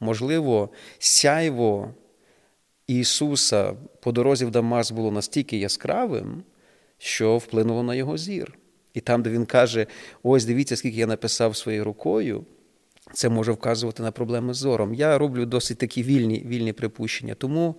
[0.00, 0.68] можливо,
[0.98, 1.94] сяйво
[2.86, 6.42] Ісуса по дорозі в Дамас було настільки яскравим,
[6.98, 8.58] що вплинуло на його зір.
[8.94, 9.86] І там, де він каже:
[10.22, 12.44] ось дивіться, скільки я написав своєю рукою,
[13.12, 14.94] це може вказувати на проблеми з зором.
[14.94, 17.34] Я роблю досить такі вільні, вільні припущення.
[17.34, 17.74] Тому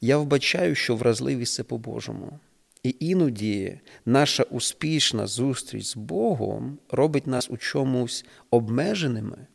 [0.00, 2.38] я вбачаю, що вразливість це по-божому.
[2.82, 9.46] І іноді наша успішна зустріч з Богом робить нас у чомусь обмеженими,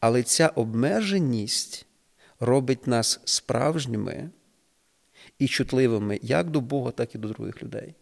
[0.00, 1.86] але ця обмеженість
[2.40, 4.30] робить нас справжніми
[5.38, 7.94] і чутливими як до Бога, так і до других людей.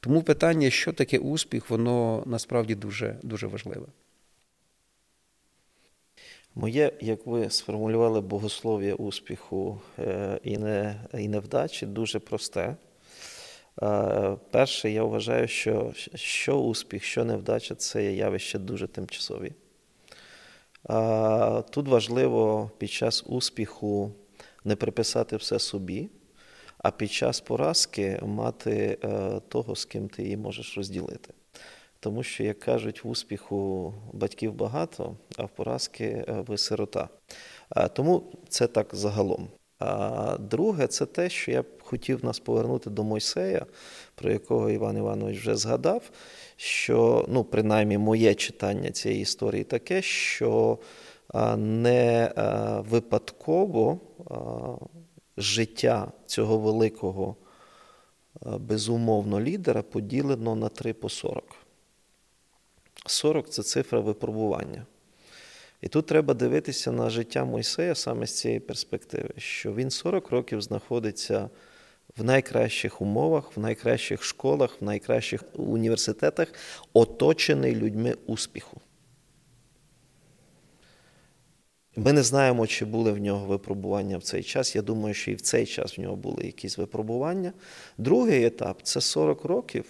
[0.00, 3.86] Тому питання, що таке успіх, воно насправді дуже, дуже важливе.
[6.54, 12.76] Моє, як ви сформулювали богослов'я успіху е, і не, і невдачі, дуже просте.
[13.82, 19.52] Е, перше, я вважаю, що що успіх, що невдача це явище дуже тимчасові.
[20.90, 24.12] Е, тут важливо під час успіху
[24.64, 26.08] не приписати все собі,
[26.78, 28.98] а під час поразки мати
[29.48, 31.34] того, з ким ти її можеш розділити.
[32.00, 37.08] Тому що, як кажуть, в успіху батьків багато, а в поразки е, ви сирота.
[37.92, 39.48] Тому це так загалом.
[39.78, 43.66] А друге, це те, що я б хотів нас повернути до Мойсея,
[44.14, 46.10] про якого Іван Іванович вже згадав.
[46.56, 50.78] Що, ну, принаймні, моє читання цієї історії таке, що
[51.56, 52.32] не
[52.88, 54.00] випадково
[55.36, 57.36] життя цього великого
[58.44, 61.44] безумовно лідера поділено на 3 по 40.
[63.06, 64.86] 40 це цифра випробування.
[65.80, 70.62] І тут треба дивитися на життя Мойсея саме з цієї перспективи, що він 40 років
[70.62, 71.50] знаходиться
[72.16, 76.48] в найкращих умовах, в найкращих школах, в найкращих університетах,
[76.92, 78.80] оточений людьми успіху.
[81.96, 84.76] Ми не знаємо, чи були в нього випробування в цей час.
[84.76, 87.52] Я думаю, що і в цей час в нього були якісь випробування.
[87.98, 89.84] Другий етап це 40 років,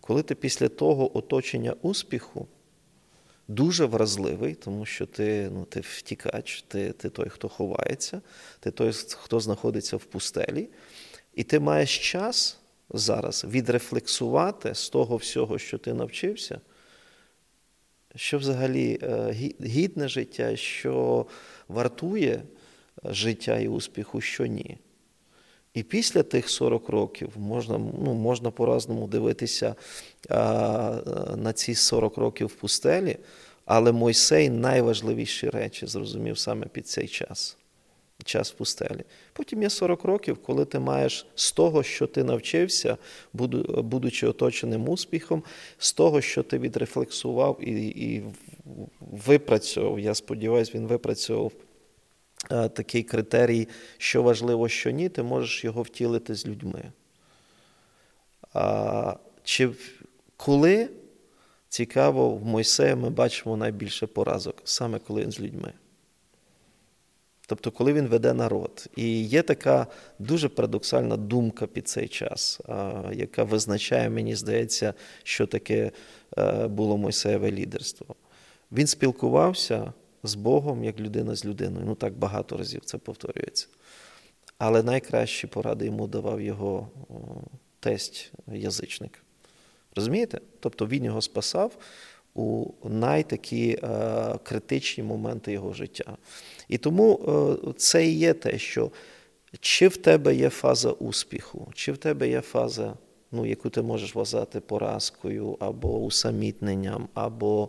[0.00, 2.48] коли ти після того оточення успіху
[3.50, 8.20] дуже вразливий, тому що ти ну, ти втікач, ти, ти той, хто ховається,
[8.60, 10.68] ти той, хто знаходиться в пустелі,
[11.34, 12.58] і ти маєш час
[12.90, 16.60] зараз відрефлексувати з того всього, що ти навчився.
[18.14, 21.26] Що взагалі е, гідне життя, що
[21.68, 22.42] вартує
[23.04, 24.78] життя і успіху, що ні.
[25.74, 29.74] І після тих 40 років можна ну, можна по-разному дивитися
[30.28, 31.02] а,
[31.36, 33.16] на ці 40 років в пустелі,
[33.64, 37.56] але Мойсей найважливіші речі зрозумів саме під цей час.
[38.24, 39.04] Час пустелі.
[39.32, 42.96] Потім є 40 років, коли ти маєш з того, що ти навчився,
[43.32, 45.42] будучи оточеним успіхом,
[45.78, 48.24] з того, що ти відрефлексував і і
[49.00, 50.00] випрацьовував.
[50.00, 51.52] Я сподіваюся, він випрацьовував
[52.50, 53.68] Е, такий критерій,
[53.98, 56.92] що важливо, що ні, ти можеш його втілити з людьми.
[58.52, 59.70] А, Чи
[60.36, 60.88] коли
[61.68, 65.72] цікаво, в Мойсея ми бачимо найбільше поразок, саме коли він з людьми.
[67.50, 68.86] Тобто, коли він веде народ.
[68.96, 69.86] І є така
[70.18, 72.60] дуже парадоксальна думка під цей час,
[73.12, 75.90] яка визначає, мені здається, що таке
[76.38, 78.14] е, було Мойсеєве лідерство.
[78.72, 79.92] Він спілкувався
[80.22, 81.86] з Богом, як людина з людиною.
[81.86, 83.66] Ну так багато разів це повторюється.
[84.58, 86.88] Але найкращі поради йому давав його
[87.80, 89.22] тесть язичник.
[89.96, 90.40] Розумієте?
[90.60, 91.72] Тобто він його спасав
[92.34, 96.16] у найтакі е, критичні моменти його життя.
[96.70, 97.20] І тому
[97.68, 98.90] е, це і є те, що
[99.60, 102.94] чи в тебе є фаза успіху, чи в тебе є фаза
[103.32, 107.68] ну, яку ти можеш вважати поразкою, або усамітненням, або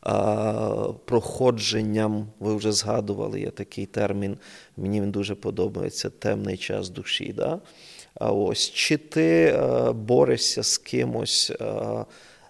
[0.00, 2.26] а, проходженням.
[2.40, 4.38] Ви вже згадували, є такий термін,
[4.76, 7.32] мені він дуже подобається темний час душі.
[7.36, 7.60] Да?
[8.14, 12.04] А ось, Чи ти а, борешся з кимось, а,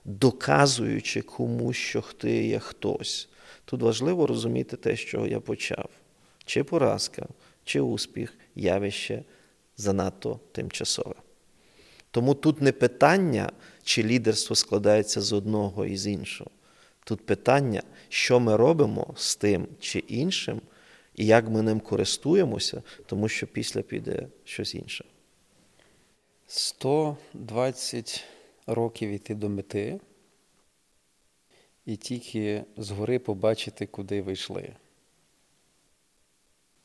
[0.05, 3.29] доказуючи комусь, що ти є хтось.
[3.65, 5.89] Тут важливо розуміти те, що я почав.
[6.45, 7.27] Чи поразка,
[7.65, 9.25] чи успіх, явище
[9.77, 11.15] занадто тимчасове.
[12.11, 13.53] Тому тут не питання,
[13.83, 16.51] чи лідерство складається з одного і з іншого.
[17.05, 20.61] Тут питання, що ми робимо з тим чи іншим,
[21.15, 25.05] і як ми ним користуємося, тому що після піде щось інше.
[26.47, 28.25] 120
[28.67, 30.01] років йти до мети,
[31.87, 34.77] і тільки згори побачити, куди ви йшли.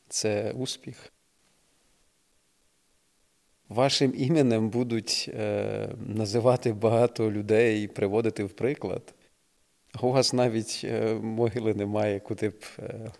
[0.09, 1.13] Це успіх.
[3.69, 9.13] Вашим іменем будуть е, називати багато людей і приводити в приклад.
[10.01, 13.11] У вас навіть е, могили немає, куди б е,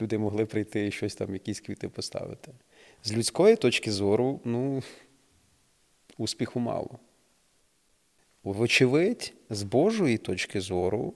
[0.00, 2.52] люди могли прийти і щось там, якісь квіти поставити.
[3.04, 4.82] З людської точки зору, ну,
[6.18, 6.98] успіху мало.
[8.44, 11.14] Вочевидь, з Божої точки зору,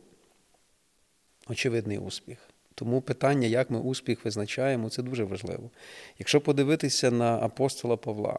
[1.48, 2.38] очевидний успіх.
[2.74, 5.70] Тому питання, як ми успіх визначаємо, це дуже важливо.
[6.18, 8.38] Якщо подивитися на апостола Павла,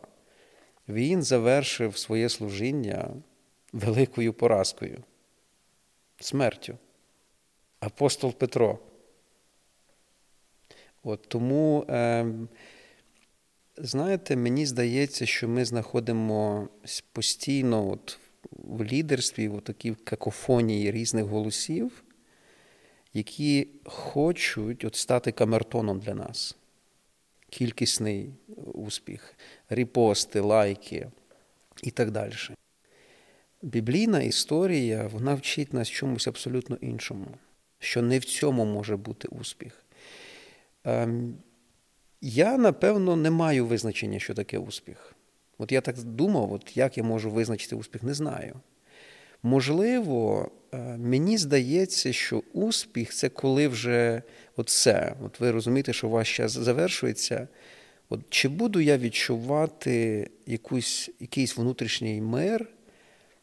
[0.87, 3.09] він завершив своє служіння
[3.73, 5.03] великою поразкою,
[6.19, 6.77] смертю.
[7.79, 8.79] Апостол Петро.
[11.03, 12.25] От Тому, е,
[13.77, 18.19] знаєте, мені здається, що ми знаходимося постійно от
[18.51, 22.03] в лідерстві, в такій какофонії різних голосів
[23.13, 26.57] які хочуть от стати камертоном для нас.
[27.49, 28.33] Кількісний
[28.73, 29.35] успіх,
[29.69, 31.07] репости, лайки
[31.83, 32.33] і так далі.
[33.61, 37.27] Біблійна історія вона вчить нас чомусь абсолютно іншому,
[37.79, 39.85] що не в цьому може бути успіх.
[40.83, 41.37] Ем,
[42.21, 45.15] я, напевно, не маю визначення, що таке успіх.
[45.59, 48.55] От я так думав, от як я можу визначити успіх, не знаю.
[49.43, 54.21] Можливо, е, мені здається, що успіх це коли вже
[54.57, 55.15] все.
[55.23, 57.47] От ви розумієте, що ваш час завершується.
[58.09, 62.69] От Чи буду я відчувати якусь, якийсь внутрішній мир,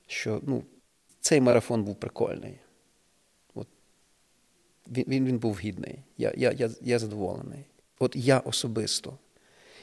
[0.06, 0.62] що ну,
[1.20, 2.58] цей марафон був прикольний.
[3.54, 3.68] От
[4.90, 5.98] Він він, він був гідний.
[6.18, 7.64] Я я, я, я задоволений.
[7.98, 9.18] От я особисто.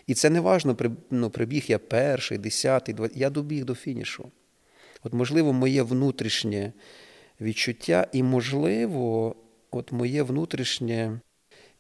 [0.08, 0.78] І це не важно,
[1.12, 3.22] ну, прибіг я перший, десятий, двадцятий.
[3.22, 4.32] Я добіг до фінішу.
[5.04, 6.74] От, можливо, моє внутрішнє
[7.42, 9.36] відчуття, і, можливо,
[9.72, 11.20] от моє внутрішнє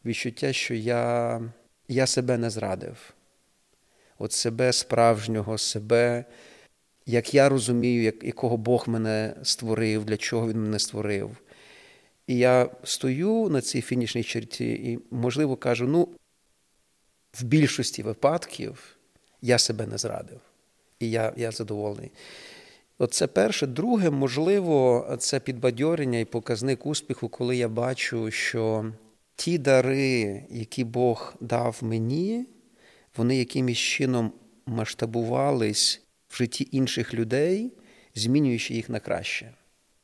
[0.05, 1.41] відчуття, що я
[1.87, 3.13] я себе не зрадив,
[4.17, 6.25] от себе справжнього, себе,
[7.05, 11.37] як я розумію, як, якого Бог мене створив, для чого Він мене створив.
[12.27, 16.07] І я стою на цій фінішній черті і, можливо, кажу: ну,
[17.33, 18.97] в більшості випадків
[19.41, 20.39] я себе не зрадив.
[20.99, 22.11] І я, я задоволений.
[22.97, 23.67] Оце перше.
[23.67, 28.91] Друге, можливо, це підбадьорення і показник успіху, коли я бачу, що
[29.35, 32.45] ті дари, які Бог дав мені,
[33.17, 34.31] вони якимось чином
[34.65, 37.71] масштабувались в житті інших людей,
[38.15, 39.53] змінюючи їх на краще.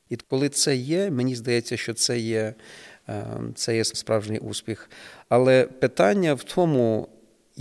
[0.09, 2.53] І коли це є, мені здається, що це є,
[3.09, 3.25] е,
[3.55, 4.89] це є справжній успіх.
[5.29, 7.09] Але питання в тому,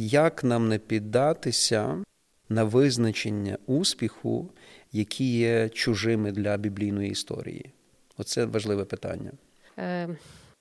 [0.06, 2.04] як нам не піддатися
[2.48, 4.50] на визначення успіху
[4.92, 7.72] які є чужими для біблійної історії?
[8.16, 9.32] Оце важливе питання.
[9.78, 10.08] Е,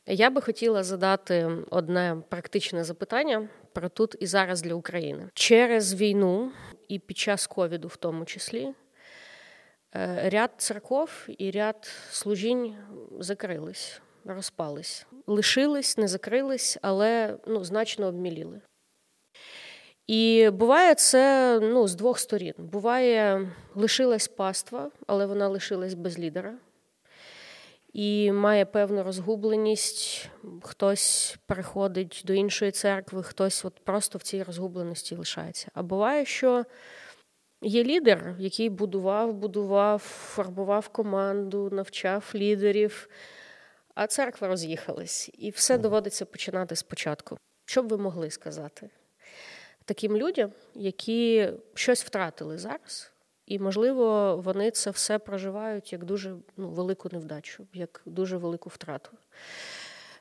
[0.06, 6.52] я би хотіла задати одне практичне запитання про тут і зараз для України через війну
[6.88, 8.74] і під час ковіду, в тому числі.
[9.96, 12.76] Е, ряд церков і ряд служінь
[13.20, 18.62] закрились, розпались, лишились, не закрились, але ну, значно обміліли.
[20.08, 22.53] І буває це ну, з двох сторін.
[22.58, 26.53] Буває, лишилась паства, але вона лишилась без лідера.
[27.93, 30.30] І має певну розгубленість,
[30.62, 35.68] хтось переходить до іншої церкви, хтось от просто в цій розгубленості лишається.
[35.74, 36.66] А буває, що
[37.62, 43.10] є лідер, який будував, будував, формував команду, навчав лідерів,
[43.95, 47.38] а церква роз'їхалась, і все доводиться починати спочатку.
[47.66, 48.89] Що б ви могли сказати?
[49.88, 53.12] Таким людям, які щось втратили зараз,
[53.46, 59.10] і, можливо, вони це все проживають як дуже ну, велику невдачу, як дуже велику втрату.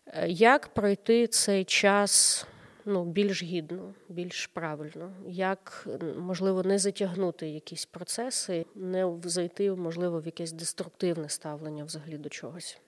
[0.06, 2.46] Е, як пройти цей час
[2.84, 5.88] ну, більш гідно, більш правильно, як
[6.18, 12.78] можливо не затягнути якісь процеси, не зайти, можливо, в якесь деструктивне ставлення взагалі до чогось.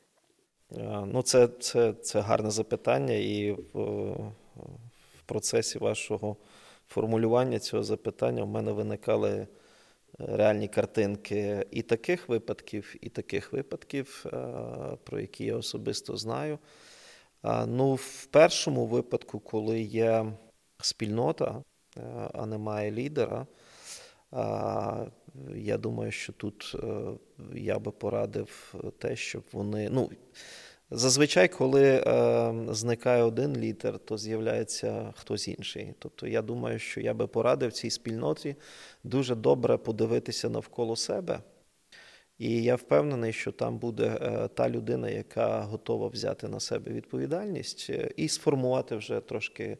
[1.07, 3.81] Ну, це це, це гарне запитання, і в,
[5.18, 6.37] в процесі вашого
[6.89, 9.47] формулювання цього запитання в мене виникали е,
[10.18, 14.30] реальні картинки і таких випадків, і таких випадків, е,
[15.05, 16.59] про які я особисто знаю.
[17.66, 20.32] Ну, в першому випадку, коли є
[20.78, 21.62] спільнота,
[21.97, 23.47] е, а немає лідера,
[25.55, 26.76] я думаю, що тут
[27.55, 29.91] я би порадив те, щоб вони.
[29.91, 30.11] ну,
[30.91, 35.95] Зазвичай, коли е, зникає один лідер, то з'являється хтось інший.
[35.99, 38.57] Тобто, я думаю, що я би порадив цій спільноті
[39.05, 41.41] дуже добре подивитися навколо себе.
[42.39, 47.86] І я впевнений, що там буде е, та людина, яка готова взяти на себе відповідальність
[47.91, 49.78] е, і сформувати вже трошки е,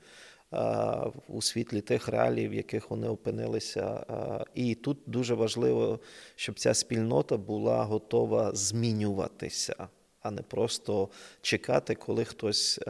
[1.29, 4.07] у світлі тих реалій, в яких вони опинилися.
[4.55, 6.01] І тут дуже важливо,
[6.37, 9.89] щоб ця спільнота була готова змінюватися
[10.29, 11.09] а не просто
[11.43, 12.81] чекати, коли хтось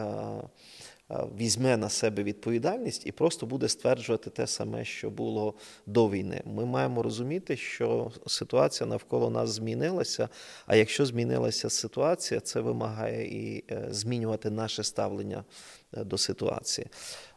[1.10, 5.54] візьме на себе відповідальність і просто буде стверджувати те саме, що було
[5.86, 6.42] до війни.
[6.44, 10.28] Ми маємо розуміти, що ситуація навколо нас змінилася.
[10.66, 15.44] А якщо змінилася ситуація, це вимагає і е, змінювати наше ставлення
[15.92, 16.86] е, до ситуації.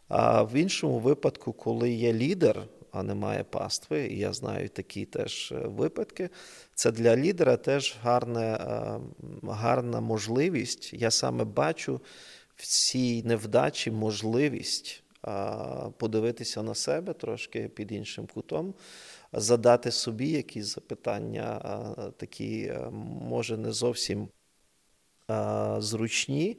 [0.08, 4.08] А в іншому випадку, коли є лідер а немає пастви.
[4.08, 6.30] І я знаю такі теж е, випадки.
[6.76, 9.00] Це для лідера теж гарне, е,
[9.44, 10.94] гарна можливість.
[10.94, 12.02] Я саме бачу
[12.56, 15.04] в цій невдачі можливість
[15.98, 18.74] подивитися на себе трошки під іншим кутом,
[19.34, 21.60] задати собі якісь запитання,
[22.18, 22.90] такі, е,
[23.22, 24.28] може, не зовсім
[25.80, 26.58] зручні.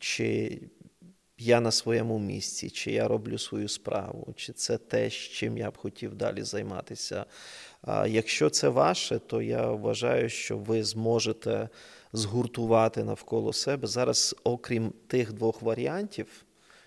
[0.00, 0.60] Чи
[1.38, 5.76] я на своєму місці, чи я роблю свою справу, чи це те, чим я б
[5.76, 7.24] хотів далі займатися.
[8.06, 11.68] Якщо це ваше, то я вважаю, що ви зможете
[12.12, 13.88] згуртувати навколо себе.
[13.88, 16.44] Зараз, окрім тих двох варіантів,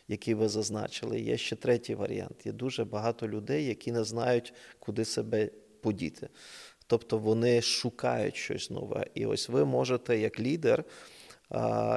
[0.08, 2.46] які ви зазначили, є ще третій варіант.
[2.46, 5.50] Є дуже багато людей, які не знають, куди себе
[5.82, 6.30] подіти.
[6.88, 9.06] Тобто вони шукають щось нове.
[9.14, 10.84] І ось ви можете, як лідер.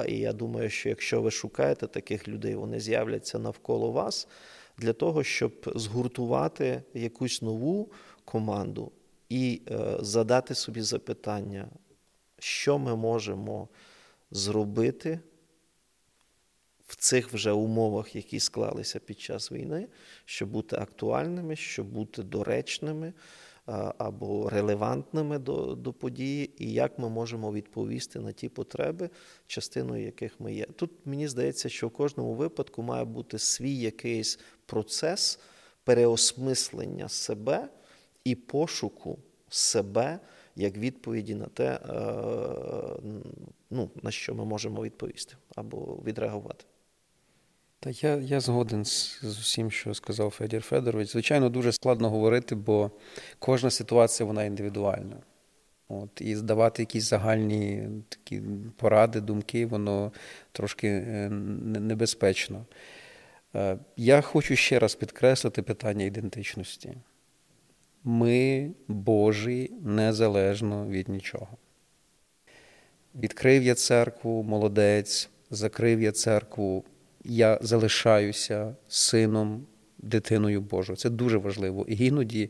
[0.07, 4.27] І я думаю, що якщо ви шукаєте таких людей, вони з'являться навколо вас
[4.77, 7.91] для того, щоб згуртувати якусь нову
[8.25, 8.91] команду
[9.29, 11.67] і е, задати собі запитання,
[12.39, 13.69] що ми можемо
[14.31, 15.19] зробити
[16.87, 19.87] в цих вже умовах, які склалися під час війни,
[20.25, 23.13] щоб бути актуальними, щоб бути доречними
[23.97, 29.09] або релевантними до до події, і як ми можемо відповісти на ті потреби,
[29.47, 30.65] частиною яких ми є.
[30.65, 35.39] Тут мені здається, що в кожному випадку має бути свій якийсь процес
[35.83, 37.69] переосмислення себе
[38.23, 40.19] і пошуку себе
[40.55, 41.79] як відповіді на те, е,
[43.69, 46.65] ну, на що ми можемо відповісти або відреагувати.
[47.83, 51.11] Та я я згоден з, з усім, що сказав Федір Федорович.
[51.11, 52.91] Звичайно, дуже складно говорити, бо
[53.39, 55.15] кожна ситуація вона індивідуальна.
[55.87, 58.41] От, І здавати якісь загальні такі
[58.77, 60.11] поради, думки, воно
[60.51, 62.65] трошки е, небезпечно.
[63.55, 66.93] Е, я хочу ще раз підкреслити питання ідентичності.
[68.03, 71.57] Ми Божі незалежно від нічого.
[73.15, 76.83] Відкрив я церкву, молодець, закрив я церкву
[77.23, 79.65] я залишаюся сином,
[79.97, 80.97] дитиною Божою.
[80.97, 81.85] Це дуже важливо.
[81.87, 82.49] І іноді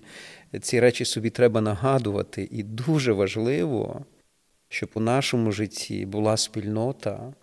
[0.61, 2.47] ці речі собі треба нагадувати.
[2.51, 4.05] І дуже важливо,
[4.69, 7.34] щоб у нашому житті була спільнота,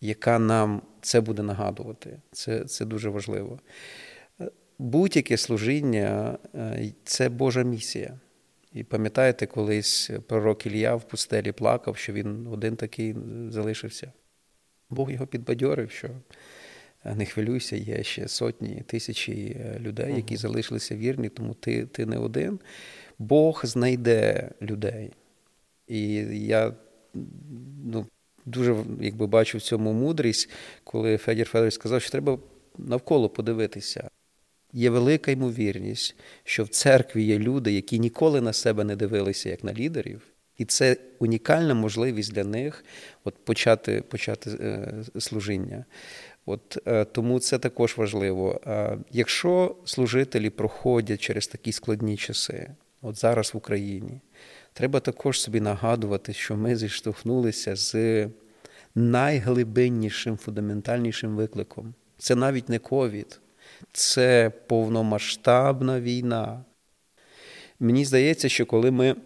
[0.00, 2.20] яка нам це буде нагадувати.
[2.32, 3.58] Це, Це дуже важливо.
[4.78, 8.20] Будь-яке служіння е, це Божа місія.
[8.72, 13.14] І пам'ятаєте, колись пророк Ілля в пустелі плакав, що він один такий
[13.48, 14.12] залишився.
[14.90, 16.08] Бог його підбадьорив, що
[17.04, 22.18] не хвилюйся, є ще сотні тисячі е, людей, які залишилися вірні, тому ти, ти не
[22.18, 22.60] один.
[23.18, 25.10] Бог знайде людей.
[25.88, 26.12] І
[26.46, 26.72] я
[27.84, 28.06] ну,
[28.46, 30.50] дуже якби бачу в цьому мудрість,
[30.84, 32.38] коли Федір Федорович сказав, що треба
[32.78, 34.10] навколо подивитися.
[34.72, 39.64] Є велика ймовірність, що в церкві є люди, які ніколи на себе не дивилися як
[39.64, 40.22] на лідерів.
[40.58, 42.84] І це унікальна можливість для них
[43.24, 45.84] от почати почати е, служіння.
[46.46, 48.60] От е, Тому це також важливо.
[48.66, 52.70] Е, якщо служителі проходять через такі складні часи,
[53.02, 54.20] от зараз в Україні,
[54.72, 58.28] треба також собі нагадувати, що ми зіштовхнулися з
[58.94, 61.94] найглибиннішим, фундаментальнішим викликом.
[62.18, 63.40] Це навіть не ковід,
[63.92, 66.64] це повномасштабна війна.
[67.80, 69.16] Мені здається, що коли ми,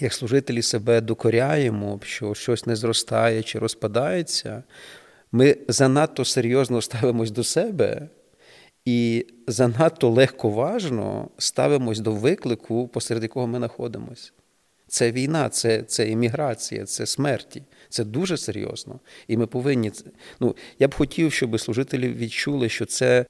[0.00, 4.62] як служителі, себе докоряємо, що щось не зростає чи розпадається,
[5.32, 8.08] ми занадто серйозно ставимось до себе
[8.84, 14.32] і занадто легковажно ставимось до виклику, посеред якого ми знаходимося.
[14.88, 17.62] Це війна, це це імміграція, це смерті.
[17.88, 19.00] Це дуже серйозно.
[19.28, 19.92] І ми повинні.
[20.40, 23.26] Ну, Я б хотів, щоб служителі відчули, що це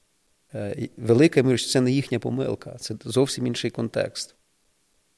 [0.53, 4.35] е, велика мір, це не їхня помилка, це зовсім інший контекст.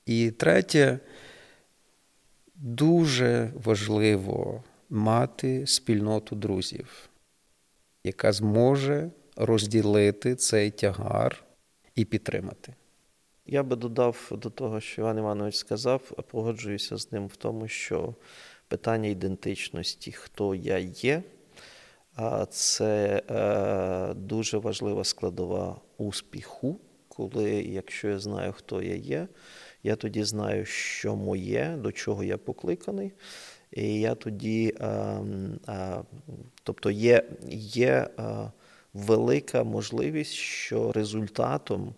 [0.05, 0.99] І третє,
[2.55, 4.63] дуже важливо
[4.95, 7.09] мати спільноту друзів,
[8.03, 11.43] яка зможе розділити цей тягар
[11.95, 12.73] і підтримати.
[13.45, 18.15] Я би додав до того, що Іван Іванович сказав, погоджуюся з ним в тому, що
[18.67, 21.23] питання ідентичності, хто я є,
[22.49, 29.27] це е, дуже важлива складова успіху, коли, якщо я знаю, хто я є,
[29.83, 33.11] я тоді знаю, що моє, до чого я покликаний.
[33.75, 34.73] І я тоді,
[36.63, 38.07] тобто є, є
[38.93, 41.95] велика можливість, що результатом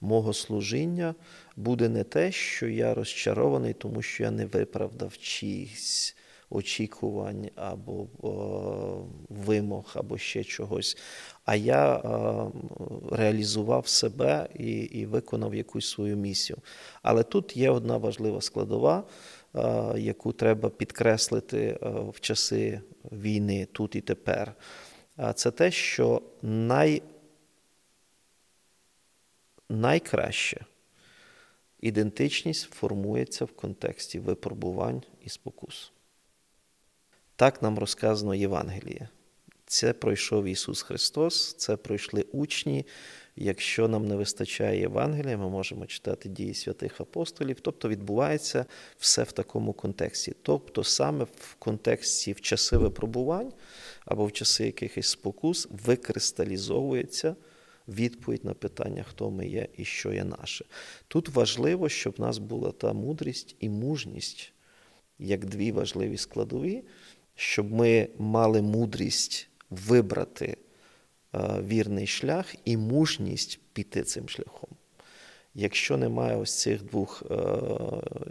[0.00, 1.14] мого служіння
[1.56, 6.16] буде не те, що я розчарований, тому що я не виправдав чиїсь
[6.50, 10.96] очікувань або о, вимог, або ще чогось.
[11.44, 12.52] А я о,
[13.10, 16.58] реалізував себе і, і виконав якусь свою місію.
[17.02, 19.04] Але тут є одна важлива складова.
[19.96, 22.80] Яку треба підкреслити в часи
[23.12, 24.54] війни тут і тепер,
[25.34, 27.02] це те, що най
[29.68, 30.64] найкраще
[31.80, 35.92] ідентичність формується в контексті випробувань і спокус.
[37.36, 39.08] Так нам розказано Євангеліє.
[39.66, 42.86] Це пройшов Ісус Христос, це пройшли учні.
[43.36, 47.60] Якщо нам не вистачає Євангелія, ми можемо читати дії святих апостолів.
[47.60, 48.64] Тобто відбувається
[48.98, 50.34] все в такому контексті.
[50.42, 53.52] Тобто, саме в контексті в часи випробувань
[54.04, 57.36] або в часи якихось спокус викристалізовується
[57.88, 60.64] відповідь на питання, хто ми є і що є наше.
[61.08, 64.52] Тут важливо, щоб в нас була та мудрість і мужність,
[65.18, 66.84] як дві важливі складові,
[67.34, 70.56] щоб ми мали мудрість вибрати
[71.68, 74.70] вірний шлях і мужність піти цим шляхом.
[75.54, 77.36] Якщо немає ось цих двох е,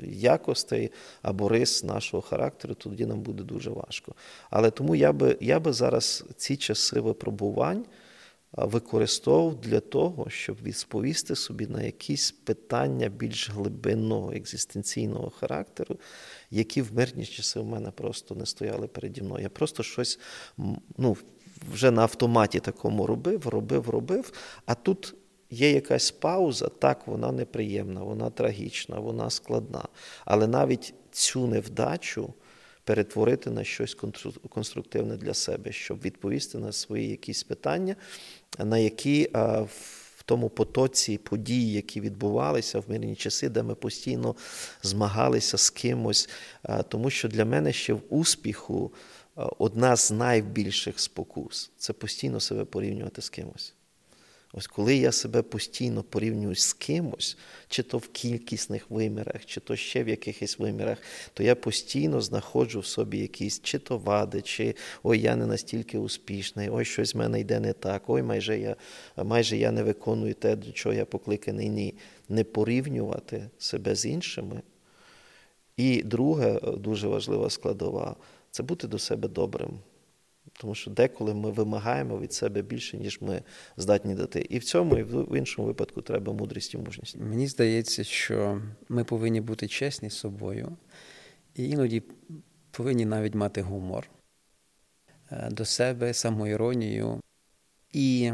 [0.03, 0.91] якостей
[1.21, 4.15] або рис нашого характеру, то тоді нам буде дуже важко.
[4.49, 7.85] Але тому я би я би зараз ці часи випробувань
[8.57, 15.99] використовував для того, щоб відповісти собі на якісь питання більш глибинного екзистенційного характеру,
[16.51, 19.43] які в мирні часи в мене просто не стояли переді мною.
[19.43, 20.19] Я просто щось
[20.97, 21.17] ну,
[21.73, 24.33] вже на автоматі такому робив, робив, робив.
[24.65, 25.15] А тут
[25.49, 29.83] є якась пауза, так, вона неприємна, вона трагічна, вона складна.
[30.25, 32.33] Але навіть цю невдачу
[32.83, 33.97] перетворити на щось
[34.49, 37.95] конструктивне для себе, щоб відповісти на свої якісь питання,
[38.59, 39.29] на які
[40.17, 44.35] в тому потоці подій, які відбувалися в мирні часи, де ми постійно
[44.83, 46.29] змагалися з кимось.
[46.87, 48.91] Тому що для мене ще в успіху
[49.35, 53.73] одна з найбільших спокус це постійно себе порівнювати з кимось.
[54.57, 59.75] Ось коли я себе постійно порівнюю з кимось, чи то в кількісних вимірах, чи то
[59.75, 60.97] ще в якихось вимірах,
[61.33, 65.97] то я постійно знаходжу в собі якісь чи то вади, чи ой, я не настільки
[65.97, 68.75] успішний, ой, щось в мене йде не так, ой, майже я
[69.17, 71.69] майже я не виконую те, до чого я покликаний.
[71.69, 71.95] Ні.
[72.29, 74.61] Не порівнювати себе з іншими.
[75.77, 78.15] І друга дуже важлива складова
[78.55, 79.79] це бути до себе добрим.
[80.53, 83.41] Тому що деколи ми вимагаємо від себе більше, ніж ми
[83.77, 84.47] здатні дати.
[84.49, 87.17] І в цьому, і в іншому випадку треба мудрість і мужність.
[87.17, 90.77] Мені здається, що ми повинні бути чесні з собою,
[91.55, 92.03] і іноді
[92.71, 94.09] повинні навіть мати гумор
[95.31, 97.21] е, до себе, самоіронію.
[97.91, 98.31] І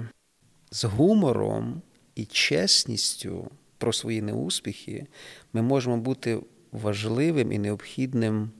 [0.72, 1.82] з гумором
[2.15, 5.07] і чесністю про свої неуспіхи
[5.53, 6.39] ми можемо бути
[6.72, 8.51] важливим і необхідним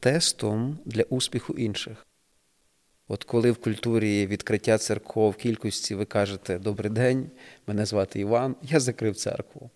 [0.00, 2.06] тестом для успіху інших.
[3.08, 7.30] От коли в культурі відкриття церков кількості ви кажете Добрий день,
[7.66, 9.70] мене звати Іван, я закрив церкву.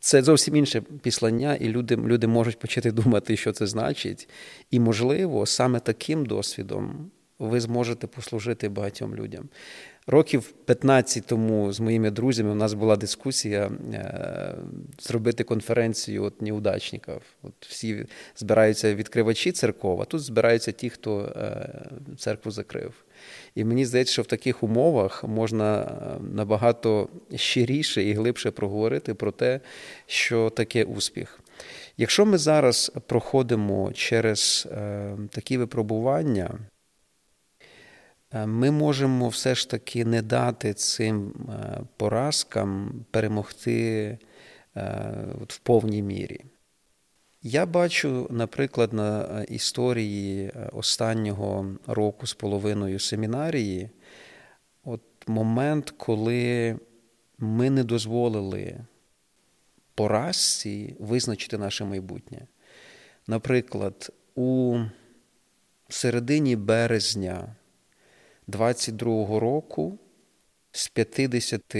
[0.00, 4.28] Це зовсім інше післання, і люди люди можуть почати думати, що це значить.
[4.70, 9.48] І, можливо, саме таким досвідом ви зможете послужити багатьом людям.
[10.06, 14.54] Років 15 тому з моїми друзями у нас була дискусія е,
[14.98, 17.20] зробити конференцію от неудачників.
[17.42, 21.68] От Всі збираються відкривачі церков, а тут збираються ті, хто е,
[22.18, 22.94] церкву закрив.
[23.54, 29.32] І мені здається, що в таких умовах можна е, набагато щиріше і глибше проговорити про
[29.32, 29.60] те,
[30.06, 31.40] що таке успіх.
[31.96, 34.68] Якщо ми зараз проходимо через
[35.30, 36.58] такі випробування,
[38.34, 44.18] ми можемо все ж таки не дати цим е, поразкам перемогти
[44.76, 45.14] е,
[45.48, 46.40] в повній мірі.
[47.42, 53.90] Я бачу, наприклад, на історії останнього року з половиною семінарії,
[54.84, 56.78] от момент, коли
[57.38, 58.80] ми не дозволили
[59.94, 62.46] поразці визначити наше майбутнє.
[63.26, 64.78] Наприклад, у
[65.88, 67.56] середині березня
[68.48, 69.98] 22-го року
[70.72, 71.76] з 50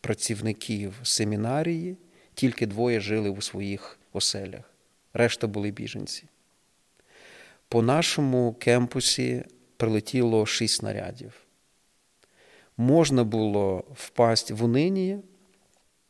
[0.00, 1.96] працівників семінарії
[2.34, 4.70] тільки двоє жили у своїх оселях,
[5.12, 6.24] решта були біженці.
[7.68, 9.44] По нашому кемпусі
[9.76, 11.32] прилетіло шість снарядів.
[12.76, 15.18] Можна було впасти в унині,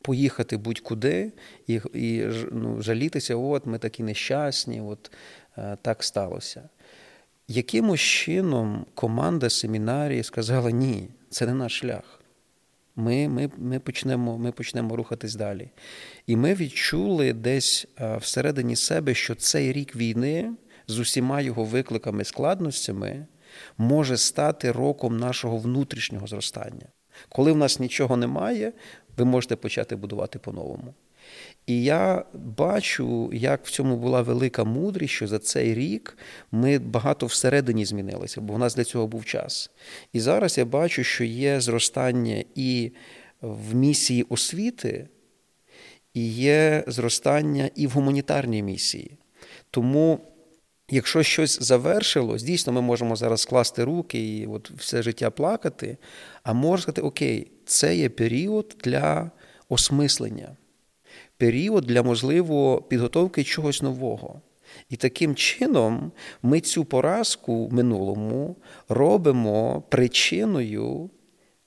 [0.03, 1.33] поїхати будь-куди
[1.67, 5.13] і і ну, жалітися, от ми такі нещасні, от
[5.59, 6.69] е, так сталося.
[7.49, 12.21] Якимось чином команда семінарії сказала, ні, це не наш шлях.
[12.97, 15.71] Ми ми, ми, почнемо ми почнемо рухатись далі.
[16.27, 17.87] І ми відчули десь
[18.21, 20.53] всередині себе, що цей рік війни
[20.87, 23.27] з усіма його викликами, складностями
[23.79, 26.87] може стати роком нашого внутрішнього зростання.
[27.29, 28.73] Коли в нас нічого немає,
[29.17, 30.95] ви можете почати будувати по-новому.
[31.67, 36.19] І я бачу, як в цьому була велика мудрість, що за цей рік
[36.53, 39.71] ми багато всередині змінилися, бо в нас для цього був час.
[40.13, 42.93] І зараз я бачу, що є зростання і
[43.41, 45.09] в місії освіти,
[46.15, 49.19] і є зростання і в гуманітарній місії.
[49.71, 50.21] Тому.
[50.91, 55.97] Якщо щось завершилось, дійсно, ми можемо зараз скласти руки і от все життя плакати,
[56.43, 59.31] а можна сказати, окей, це є період для
[59.69, 60.57] осмислення
[61.45, 64.41] період для можливо підготовки чогось нового.
[64.89, 68.57] І таким чином ми цю поразку в минулому
[68.89, 71.11] робимо причиною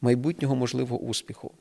[0.01, 1.51] майбутнього можливого успіху.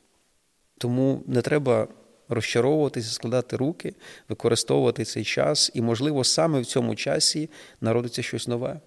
[0.78, 1.88] Тому не треба
[2.28, 3.94] розчаровуватися, складати руки,
[4.28, 7.50] використовувати цей час, і, можливо, саме в цьому часі
[7.80, 8.80] народиться щось нове.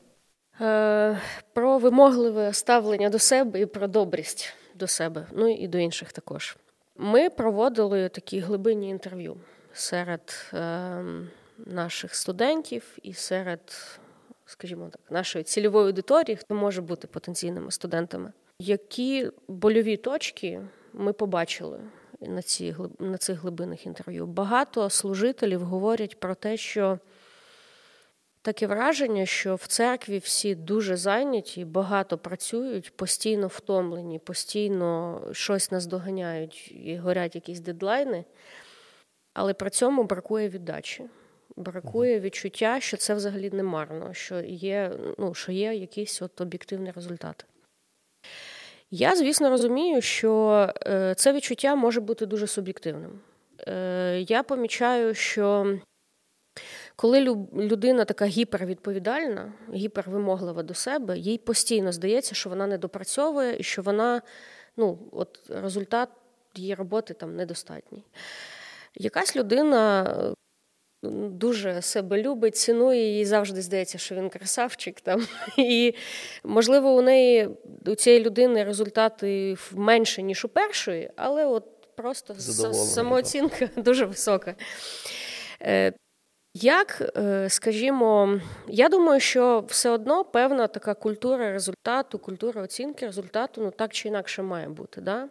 [0.62, 1.20] Е,
[1.54, 6.58] про вимогливе ставлення до себе і про добрість до себе, ну і до інших також.
[7.02, 9.38] Ми проводили такі глибинні інтерв'ю
[9.74, 11.04] серед е,
[11.58, 13.60] наших студентів і серед,
[14.46, 18.32] скажімо так, нашої цільової аудиторії, хто може бути потенційними студентами.
[18.60, 20.62] Які больові точки
[20.94, 21.80] ми побачили
[22.22, 24.26] на ці на цих глибинних інтерв'ю?
[24.26, 27.00] Багато служителів говорять про те, що
[28.42, 36.72] Таке враження, що в церкві всі дуже зайняті, багато працюють, постійно втомлені, постійно щось наздоганяють
[36.72, 38.26] і горять якісь дедлайни,
[39.34, 41.06] але при цьому бракує віддачі.
[41.56, 46.92] Бракує відчуття, що це взагалі не марно, що є ну, що є якийсь от об'єктивний
[46.92, 47.46] результат.
[48.92, 53.20] Я, звісно, розумію, що е, це відчуття може бути дуже суб'єктивним.
[53.68, 55.78] Е, я помічаю, що
[57.00, 57.22] коли
[57.56, 63.82] людина така гіпервідповідальна, гіпервимоглива до себе, їй постійно здається, що вона не допрацьовує і що
[63.82, 64.22] вона,
[64.78, 66.10] ну, от результат
[66.56, 68.04] її роботи там недостатній.
[68.96, 70.16] Якась людина
[71.30, 75.02] дуже себе любить, цінує, їй завжди здається, що він красавчик.
[75.02, 75.28] Там.
[75.58, 75.94] І,
[76.44, 77.50] можливо, у неї
[77.86, 82.36] у цієї людини результати менше, ніж у першої, але от просто
[82.74, 84.56] самооцінка дуже висока.
[86.54, 93.62] Як, е, скажімо, я думаю, що все одно певна така культура результату, культура оцінки результату,
[93.62, 95.02] ну так чи інакше має бути.
[95.02, 95.30] Да?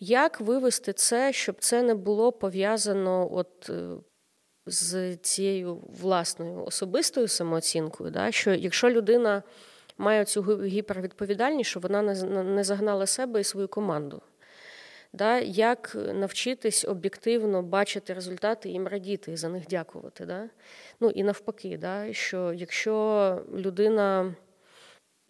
[0.00, 3.96] Як вивести це, щоб це не було пов'язано от е,
[4.66, 8.10] з цією власною особистою самооцінкою?
[8.10, 8.32] Да?
[8.32, 9.42] Що якщо людина
[9.98, 12.02] має цю гіпервідповідальність, що вона
[12.42, 14.22] не загнала себе і свою команду?
[15.14, 20.26] Да, Як навчитись об'єктивно бачити результати і їм радіти і за них дякувати.
[20.26, 20.48] Да?
[21.00, 24.34] Ну і навпаки, да, що якщо людина,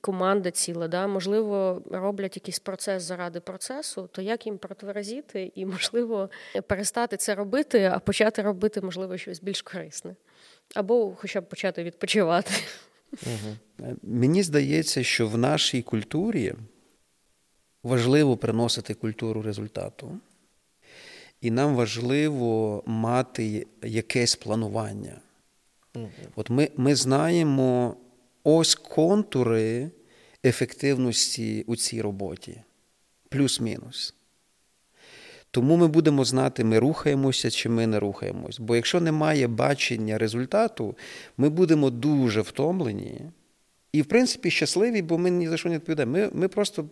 [0.01, 6.31] команда ціла, да, можливо, роблять якийсь процес заради процесу, то як їм протверезіти і, можливо,
[6.67, 10.17] перестати це робити, а почати робити, можливо, щось більш корисне,
[10.75, 12.53] або хоча б почати відпочивати.
[13.13, 13.87] Угу.
[14.03, 16.55] Мені здається, що в нашій культурі
[17.85, 20.19] важливо приносити культуру результату,
[21.41, 25.21] і нам важливо мати якесь планування.
[26.37, 27.97] От ми, ми знаємо
[28.45, 29.91] ось контури
[30.45, 32.63] ефективності у цій роботі,
[33.29, 34.15] плюс-мінус.
[35.51, 38.61] Тому ми будемо знати, ми рухаємося чи ми не рухаємось.
[38.61, 40.97] Бо якщо немає бачення результату,
[41.37, 43.21] ми будемо дуже втомлені
[43.95, 46.13] і, в принципі, щасливі, бо ми ні за що не відповідаємо.
[46.13, 46.85] Ми ми просто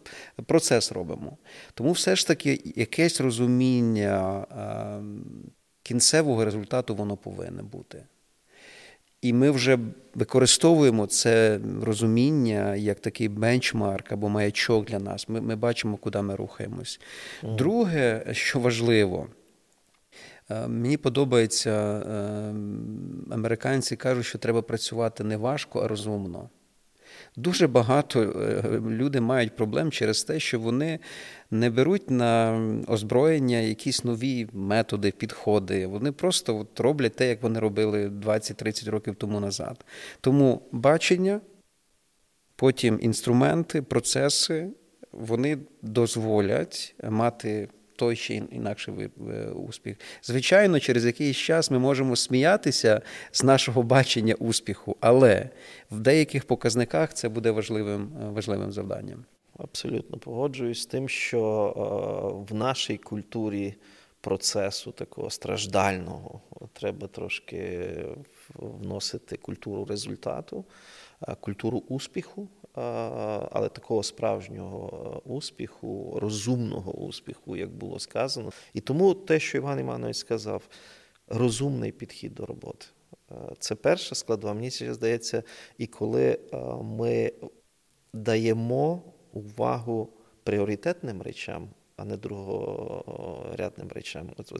[0.46, 1.36] процес робимо.
[1.74, 4.46] Тому все ж таки якесь розуміння
[5.82, 8.04] кінцевого результату воно повинне бути.
[9.22, 9.78] І ми вже
[10.14, 15.28] використовуємо це розуміння як такий бенчмарк або маячок для нас.
[15.28, 17.00] Ми ми бачимо, куди ми рухаємось.
[17.42, 19.26] Друге, що важливо,
[20.50, 22.54] е, мені подобається, е,
[23.30, 26.48] американці кажуть, що треба працювати не важко, а розумно.
[27.36, 30.98] Дуже багато е, люди мають проблем через те, що вони
[31.50, 35.86] не беруть на озброєння якісь нові методи, підходи.
[35.86, 39.84] Вони просто от роблять те, як вони робили 20-30 років тому назад.
[40.20, 41.40] Тому бачення,
[42.56, 44.70] потім інструменти, процеси,
[45.12, 47.68] вони дозволять мати
[48.02, 48.94] той чи інакший
[49.30, 49.96] е, успіх.
[50.22, 55.48] Звичайно, через якийсь час ми можемо сміятися з нашого бачення успіху, але
[55.90, 59.24] в деяких показниках це буде важливим, е, важливим завданням.
[59.58, 61.40] Абсолютно погоджуюсь з тим, що
[62.48, 63.74] е, в нашій культурі
[64.20, 66.40] процесу такого страждального
[66.72, 67.88] треба трошки
[68.54, 70.64] вносити культуру результату,
[71.40, 78.50] культуру успіху але такого справжнього е, успіху, розумного успіху, як було сказано.
[78.74, 80.62] І тому те, що Іван Іванович сказав,
[81.28, 82.86] розумний підхід до роботи.
[83.30, 84.54] Е, це перша складова.
[84.54, 85.42] Мені здається,
[85.78, 87.32] і коли е, ми
[88.12, 89.02] даємо
[89.32, 90.12] увагу
[90.44, 94.30] пріоритетним речам, а не другорядним речам.
[94.36, 94.52] От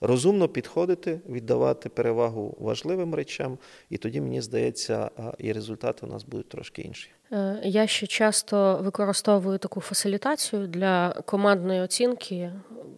[0.00, 3.58] розумно підходити, віддавати перевагу важливим речам,
[3.90, 7.10] і тоді, мені здається, і результати у нас будуть трошки інші.
[7.32, 12.52] Е, я ще часто використовую таку фасилітацію для командної оцінки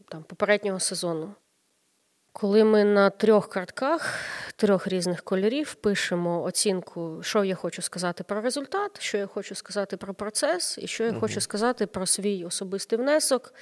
[0.08, 1.34] там, попереднього сезону.
[2.32, 4.14] Коли ми на трьох картках
[4.56, 9.96] трьох різних кольорів пишемо оцінку, що я хочу сказати про результат, що я хочу сказати
[9.96, 13.54] про процес, і що я uh хочу сказати про свій особистий внесок,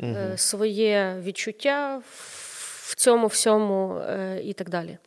[0.00, 2.45] uh своє відчуття в
[2.94, 4.98] цьому всьому е, і так далі.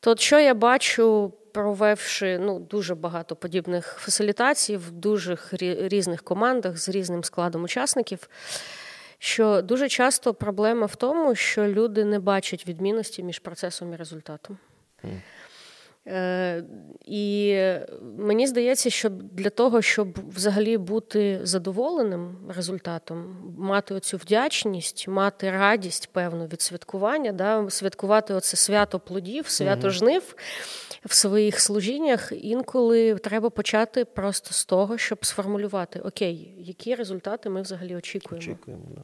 [0.00, 5.38] То що я бачу, провевши ну, дуже багато подібних фасилітацій в дуже
[5.88, 8.28] різних командах з різним складом учасників,
[9.18, 14.58] що дуже часто проблема в тому, що люди не бачать відмінності між процесом і результатом.
[16.06, 16.64] Е,
[17.04, 17.58] і
[18.18, 26.08] мені здається, що для того, щоб взагалі бути задоволеним результатом, мати оцю вдячність, мати радість
[26.12, 30.36] певну від святкування, да, святкувати оце свято плодів, свято жнив
[31.04, 37.62] в своїх служіннях, інколи треба почати просто з того, щоб сформулювати окей, які результати ми
[37.62, 38.38] взагалі очікуємо.
[38.38, 39.02] Очікуємо, да.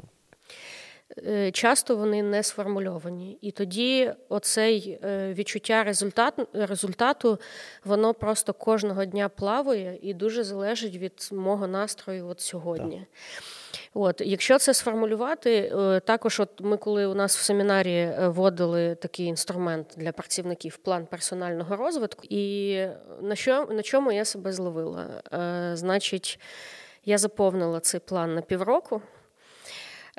[1.26, 3.38] Е, часто вони не сформульовані.
[3.40, 7.38] І тоді оцей е, відчуття результат, результату,
[7.84, 12.96] воно просто кожного дня плаває і дуже залежить від мого настрою от сьогодні.
[12.96, 13.42] Так.
[13.94, 19.26] От, Якщо це сформулювати, е, також от ми, коли у нас в семінарі вводили такий
[19.26, 22.86] інструмент для працівників план персонального розвитку, і
[23.20, 25.22] на що на чому я себе зловила?
[25.74, 26.40] Значить,
[27.04, 29.02] я заповнила цей план на півроку.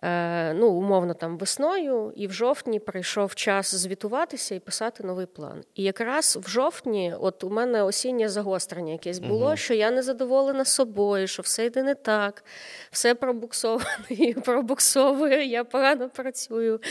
[0.04, 5.64] Е, ну, умовно там весною, і в жовтні прийшов час звітуватися і писати новий план.
[5.76, 9.56] І якраз в жовтні, от у мене осіннє загострення якесь було, угу.
[9.56, 12.44] що я не задоволена собою, що все йде не так,
[12.92, 16.82] все пробуксоване, пробуксовує, я погано працюю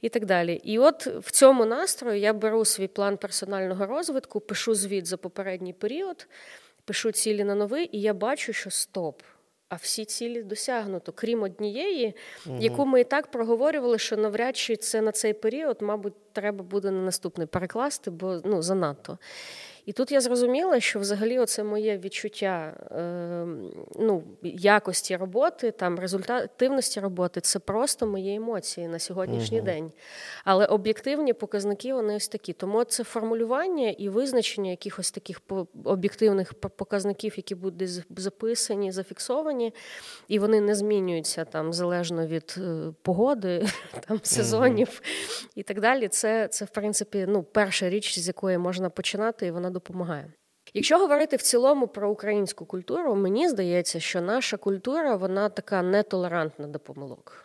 [0.00, 0.60] і так далі.
[0.64, 5.72] І от в цьому настрої я беру свій план персонального розвитку, пишу звіт за попередній
[5.72, 6.28] період,
[6.84, 9.22] пишу цілі на новий, і я бачу, що стоп
[9.74, 12.14] а всі цілі досягнуто, крім однієї,
[12.46, 12.58] угу.
[12.60, 16.90] яку ми і так проговорювали, що навряд чи це на цей період, мабуть, треба буде
[16.90, 19.18] на наступний перекласти, бо ну занадто.
[19.86, 23.46] І тут я зрозуміла, що взагалі оце моє відчуття е,
[23.98, 29.66] ну, якості роботи, там результативності роботи це просто мої емоції на сьогоднішній угу.
[29.66, 29.92] день.
[30.44, 32.52] Але об'єктивні показники вони ось такі.
[32.52, 35.40] Тому це формулювання і визначення якихось таких
[35.84, 39.74] об'єктивних показників, які будуть записані, зафіксовані,
[40.28, 43.66] і вони не змінюються там залежно від е, погоди,
[44.08, 45.50] там сезонів угу.
[45.54, 46.08] і так далі.
[46.08, 50.32] Це, це в принципі, ну, перша річ, з якої можна починати, і вона допомагає.
[50.74, 56.66] Якщо говорити в цілому про українську культуру, мені здається, що наша культура вона така нетолерантна
[56.66, 57.44] до помилок.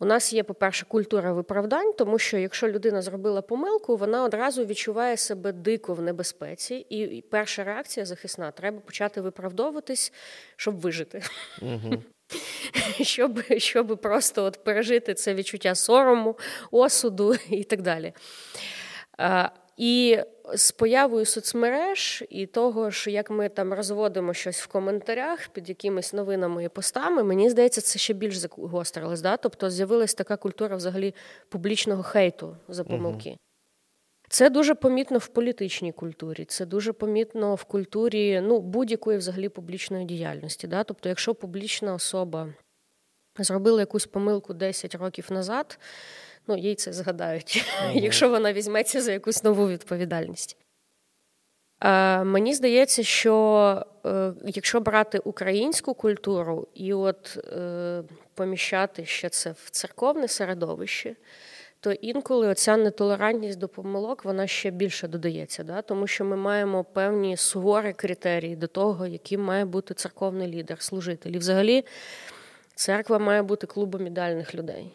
[0.00, 5.16] У нас є, по-перше, культура виправдань, тому що якщо людина зробила помилку, вона одразу відчуває
[5.16, 10.12] себе дико в небезпеці, і перша реакція захисна треба почати виправдовуватись,
[10.56, 11.22] щоб вижити.
[11.62, 12.02] Угу.
[13.00, 16.38] Щоб щоб просто от пережити це відчуття сорому,
[16.70, 18.12] осуду і так далі.
[19.78, 20.18] І
[20.54, 26.12] з появою соцмереж і того, що як ми там розводимо щось в коментарях під якимись
[26.12, 29.20] новинами і постами, мені здається, це ще більш загострилось.
[29.20, 29.36] Да?
[29.36, 31.14] Тобто з'явилась така культура взагалі
[31.48, 33.28] публічного хейту за помилки.
[33.28, 33.38] Угу.
[34.28, 40.04] Це дуже помітно в політичній культурі, це дуже помітно в культурі ну, будь-якої взагалі публічної
[40.04, 40.66] діяльності.
[40.66, 40.84] Да?
[40.84, 42.48] Тобто, якщо публічна особа
[43.38, 45.78] зробила якусь помилку 10 років назад
[46.48, 47.64] ну, їй це згадають,
[47.94, 50.56] якщо вона візьметься за якусь нову відповідальність.
[51.80, 58.02] Е, Мені здається, що е, якщо брати українську культуру і от е,
[58.34, 61.16] поміщати ще це в церковне середовище,
[61.80, 65.82] то інколи оця нетолерантність до помилок вона ще більше додається, да?
[65.82, 71.30] тому що ми маємо певні суворі критерії до того, яким має бути церковний лідер, служитель.
[71.30, 71.84] І взагалі
[72.74, 74.90] церква має бути клубом ідеальних людей.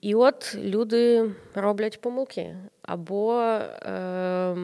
[0.00, 4.56] І от люди роблять помилки або е,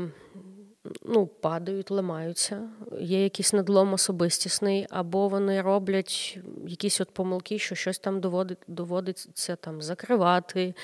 [1.02, 2.68] ну, падають, ламаються,
[3.00, 9.56] є якийсь надлом особистісний, або вони роблять якісь от помилки, що щось там доводить, доводиться
[9.56, 10.74] там закривати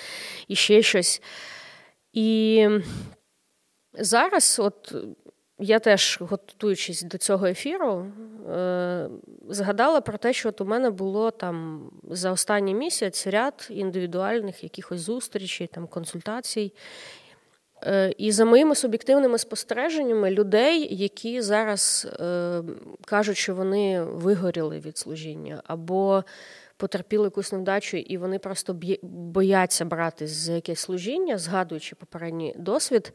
[0.48, 1.22] і ще щось.
[2.12, 2.68] І
[3.92, 4.94] зараз, от
[5.58, 8.06] я теж, готуючись до цього ефіру,
[8.50, 9.08] е,
[9.48, 15.00] згадала про те, що от у мене було там за останній місяць ряд індивідуальних якихось
[15.00, 16.72] зустрічей, там консультацій.
[17.86, 22.62] Е, і за моїми суб'єктивними спостереженнями людей, які зараз е,
[23.04, 26.24] кажуть, що вони вигоріли від служіння, або
[26.76, 33.12] потерпіли якусь невдачу, і вони просто бояться братись за якесь служіння, згадуючи попередній досвід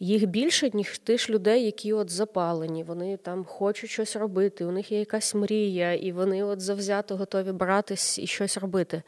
[0.00, 4.92] їх більше, ніж тих людей, які от запалені, вони там хочуть щось робити, у них
[4.92, 9.02] є якась мрія, і вони от завзято готові братись і щось робити.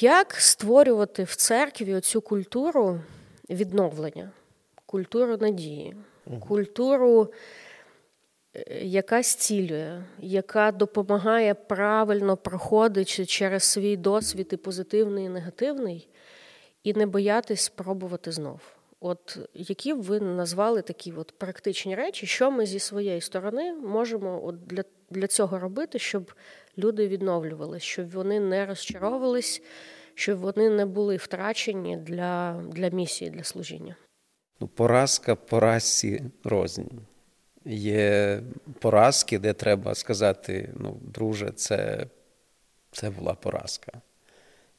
[0.00, 3.00] Як створювати в церкві оцю культуру
[3.50, 4.30] відновлення,
[4.86, 5.96] культуру надії,
[6.48, 7.32] культуру,
[8.54, 16.08] е, яка зцілює, яка допомагає правильно проходити через свій досвід і позитивний і негативний,
[16.82, 18.75] і не боятись спробувати знов?
[19.00, 24.46] От які б ви назвали такі от практичні речі, що ми зі своєї сторони можемо
[24.46, 26.32] от для для цього робити, щоб
[26.78, 29.62] люди відновлювалися, щоб вони не розчаровувались,
[30.14, 33.96] щоб вони не були втрачені для для місії, для служіння?
[34.60, 36.86] Ну, Поразка поразці рознь.
[37.64, 38.40] Є
[38.78, 42.06] поразки, де треба сказати: ну, друже, це
[42.92, 43.92] це була поразка.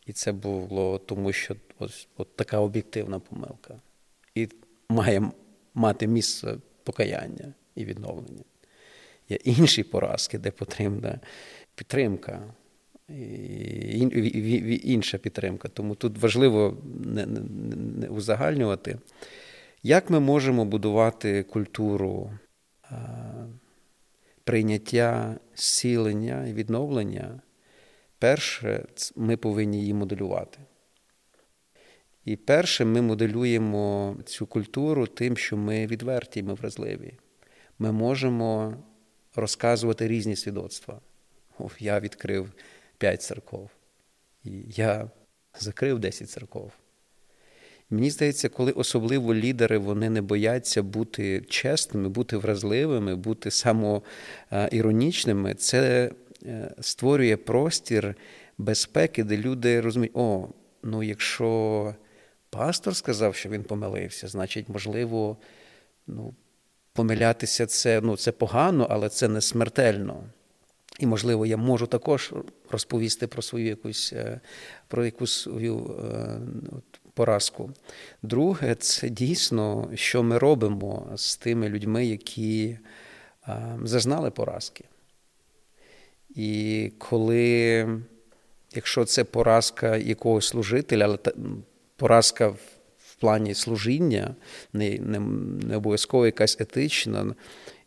[0.06, 3.76] І це було тому, що ось от така об'єктивна помилка
[4.42, 4.50] і
[4.90, 5.32] має
[5.74, 8.44] мати місце покаяння і відновлення.
[9.30, 11.20] Є інші поразки, де потрібна
[11.76, 12.54] підтримка,
[13.10, 15.68] і інша підтримка.
[15.68, 17.40] Тому тут важливо не, не,
[17.98, 19.00] не узагальнювати,
[19.84, 22.32] як ми можемо будувати культуру
[22.84, 22.96] а,
[24.44, 27.42] прийняття, зцілення і відновлення.
[28.20, 28.86] Перше,
[29.16, 30.60] ми повинні її моделювати.
[32.28, 37.14] І перше, ми моделюємо цю культуру тим, що ми відверті, ми вразливі.
[37.80, 38.78] Ми можемо
[39.36, 41.02] розказувати різні свідоцтва.
[41.60, 42.52] О, я відкрив
[42.98, 43.70] п'ять церков,
[44.44, 45.10] і я
[45.60, 46.72] закрив 10 церков.
[47.90, 56.12] Мені здається, коли особливо лідери вони не бояться бути чесними, бути вразливими, бути самоіронічними, це
[56.44, 58.16] е, створює простір
[58.58, 60.48] безпеки, де люди розуміють, о,
[60.84, 61.96] ну якщо
[62.58, 65.38] пастор сказав, що він помилився, значить, можливо,
[66.08, 66.34] ну,
[66.94, 70.24] помилятися це ну, це погано, але це не смертельно.
[71.00, 72.34] І, можливо, я можу також
[72.72, 74.40] розповісти про свою якусь е,
[74.88, 76.40] про якусь свою е,
[77.14, 77.72] поразку.
[78.22, 82.78] Друге, це дійсно, що ми робимо з тими людьми, які
[83.48, 84.84] е, зазнали поразки.
[86.30, 87.88] І коли,
[88.76, 91.18] якщо це поразка якогось служителя, але
[91.98, 94.36] поразка в плані служіння,
[94.74, 95.20] не, не,
[95.68, 97.36] не обов'язково якась етична,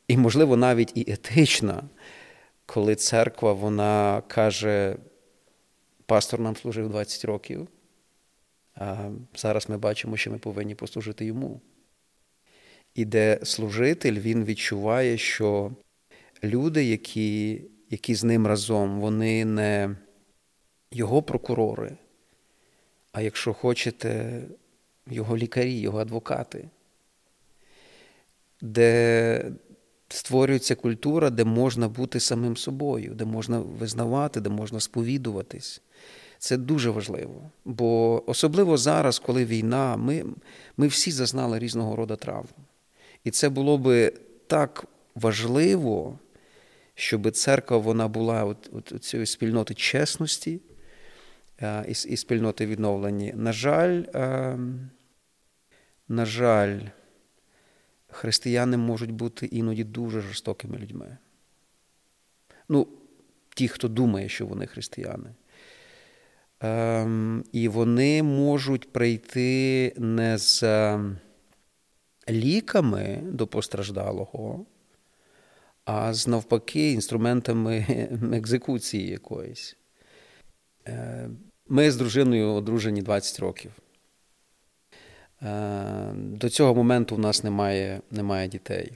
[0.09, 1.82] і, можливо, навіть і етична,
[2.66, 4.97] коли церква вона каже,
[6.07, 7.69] пастор нам служив 20 років,
[8.74, 11.61] а зараз ми бачимо, що ми повинні послужити йому.
[12.95, 15.73] і де служитель він відчуває, що
[16.45, 19.97] люди, які, які з ним разом, вони не
[20.91, 21.97] його прокурори,
[23.12, 24.43] а якщо хочете,
[25.07, 26.69] його лікарі, його адвокати,
[28.61, 29.53] де
[30.09, 35.82] створюється культура, де можна бути самим собою, де можна визнавати, де можна сповідуватись.
[36.39, 37.51] Це дуже важливо.
[37.65, 40.24] Бо особливо зараз, коли війна, ми
[40.77, 42.49] ми всі зазнали різного роду травм.
[43.24, 44.12] І це було би
[44.47, 44.85] так
[45.15, 46.19] важливо,
[46.95, 50.61] щоб церква вона була от, от цієї спільноти чесності
[51.62, 53.32] і, і спільноти відновлення.
[53.37, 54.03] На жаль,
[56.09, 56.81] на жаль,
[58.09, 61.19] християни можуть бути іноді дуже жорстокими людьми.
[62.69, 62.89] Ну,
[63.55, 65.35] ті, хто думає, що вони християни.
[66.61, 70.62] Ем, І вони можуть прийти не з
[72.28, 74.66] ліками до постраждалого,
[75.85, 77.87] а з навпаки, інструментами
[78.32, 79.77] екзекуції якоїсь.
[81.73, 83.71] Ми з дружиною одружені 20 років.
[85.43, 88.93] Е, до цього моменту в нас немає немає дітей.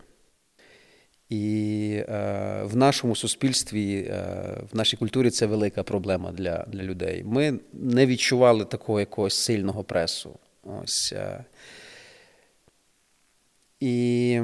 [1.29, 4.25] І е, в нашому суспільстві, е,
[4.73, 7.25] в нашій культурі це велика проблема для для людей.
[7.25, 10.39] Ми не відчували такого якогось сильного пресу.
[10.63, 11.15] Ось.
[13.81, 14.41] І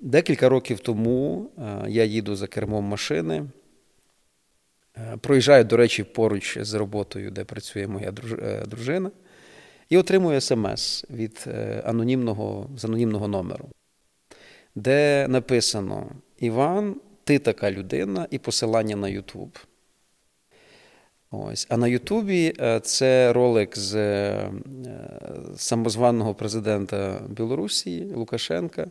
[0.00, 1.50] декілька років тому
[1.88, 3.46] я їду за кермом машини.
[4.96, 8.12] Е, проїжджаю, до речі, поруч з роботою, де працює моя
[8.66, 9.10] дружина
[9.88, 13.68] і отримую смс від е, анонімного, з анонімного номеру,
[14.74, 19.58] де написано: Іван, ти така людина, і посилання на Ютуб.
[21.30, 21.66] Ось.
[21.70, 24.50] А на Ютубі е, це ролик з е,
[25.56, 28.86] самозваного президента Білорусі Лукашенка,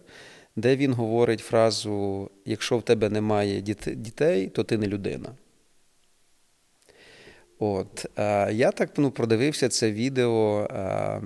[0.55, 3.61] де він говорить фразу: якщо в тебе немає
[3.95, 5.29] дітей, то ти не людина.
[7.63, 11.19] От, а Я так ну, продивився це відео а,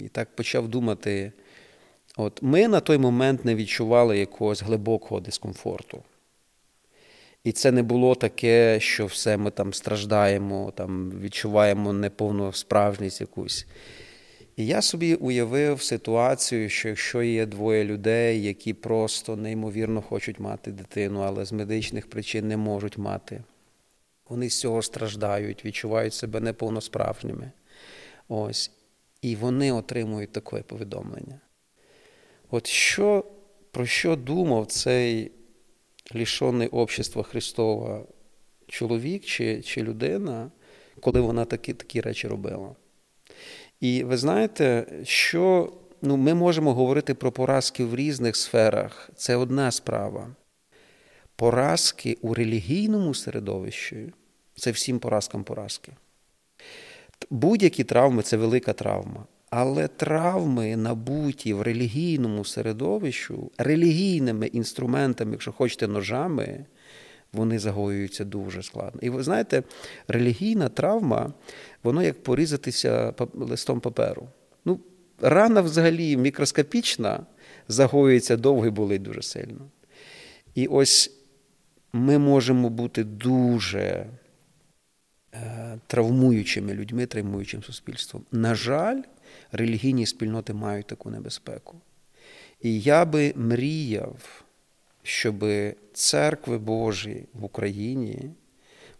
[0.00, 1.32] і так почав думати.
[2.16, 6.02] От, Ми на той момент не відчували якогось глибокого дискомфорту.
[7.44, 13.66] І це не було таке, що все ми там страждаємо, там відчуваємо неповну справжність якусь.
[14.56, 20.72] І я собі уявив ситуацію, що якщо є двоє людей, які просто неймовірно хочуть мати
[20.72, 23.42] дитину, але з медичних причин не можуть мати.
[24.28, 27.52] Вони з цього страждають, відчувають себе неповносправжніми.
[28.28, 28.70] Ось.
[29.22, 31.40] І вони отримують таке повідомлення.
[32.50, 33.24] От що,
[33.70, 35.32] про що думав цей
[36.14, 38.06] лішений общества Христова
[38.66, 40.50] чоловік чи чи людина,
[41.00, 42.76] коли вона такі такі речі робила?
[43.80, 45.72] І ви знаєте, що
[46.02, 49.10] ну, ми можемо говорити про поразки в різних сферах.
[49.16, 50.34] Це одна справа
[51.36, 54.12] поразки у релігійному середовищі
[54.56, 55.92] це всім поразкам поразки.
[57.30, 59.26] Будь-які травми це велика травма.
[59.50, 66.66] Але травми, набуті в релігійному середовищу, релігійними інструментами, якщо хочете, ножами,
[67.32, 69.00] вони загоюються дуже складно.
[69.02, 69.62] І ви знаєте,
[70.08, 71.32] релігійна травма,
[71.82, 74.28] воно як порізатися листом паперу.
[74.64, 74.80] Ну,
[75.20, 77.26] Рана взагалі мікроскопічна,
[77.68, 79.70] загоюється довго і болить дуже сильно.
[80.54, 81.23] І ось
[81.94, 84.06] ми можемо бути дуже
[85.34, 88.24] е, травмуючими людьми, травмуючим суспільством.
[88.32, 89.02] На жаль,
[89.52, 91.76] релігійні спільноти мають таку небезпеку.
[92.60, 94.44] І я би мріяв,
[95.02, 95.44] щоб
[95.92, 98.30] церкви Божі в Україні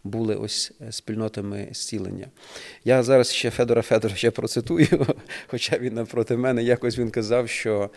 [0.03, 2.27] були ось е, спільнотами зцілення.
[2.85, 5.07] Я зараз ще Федора Федоровича процитую,
[5.47, 7.89] хоча він напроти мене якось він казав, що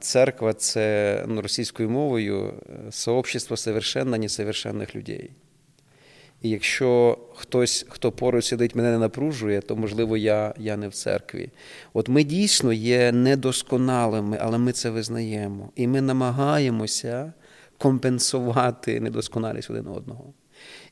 [0.00, 5.30] церква це ну, російською мовою е, сообщество совершенно несовершенних людей.
[6.42, 10.94] І якщо хтось, хто поруч сидить, мене не напружує, то, можливо, я я не в
[10.94, 11.50] церкві.
[11.92, 15.72] От ми дійсно є недосконалими, але ми це визнаємо.
[15.76, 17.32] І ми намагаємося
[17.78, 20.32] компенсувати недосконалість один одного.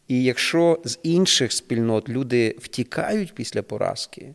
[0.08, 4.34] І якщо з інших спільнот люди втікають після поразки,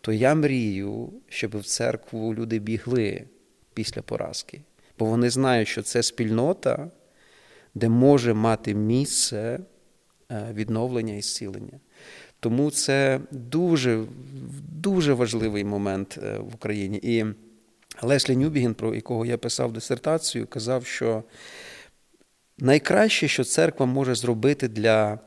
[0.00, 3.24] то я мрію, щоб в церкву люди бігли
[3.78, 4.60] після поразки.
[4.98, 6.90] Бо вони знають, що це спільнота,
[7.74, 9.60] де може мати місце
[10.30, 11.80] е, відновлення і зцілення.
[12.40, 14.04] Тому це дуже
[14.72, 17.00] дуже важливий момент е, в Україні.
[17.02, 17.24] І
[18.02, 21.22] Леслі Нюбігін, про якого я писав дисертацію, казав, що
[22.58, 25.18] найкраще, що церква може зробити для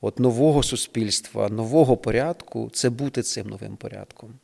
[0.00, 4.34] от нового суспільства, нового порядку, це бути цим новим порядком.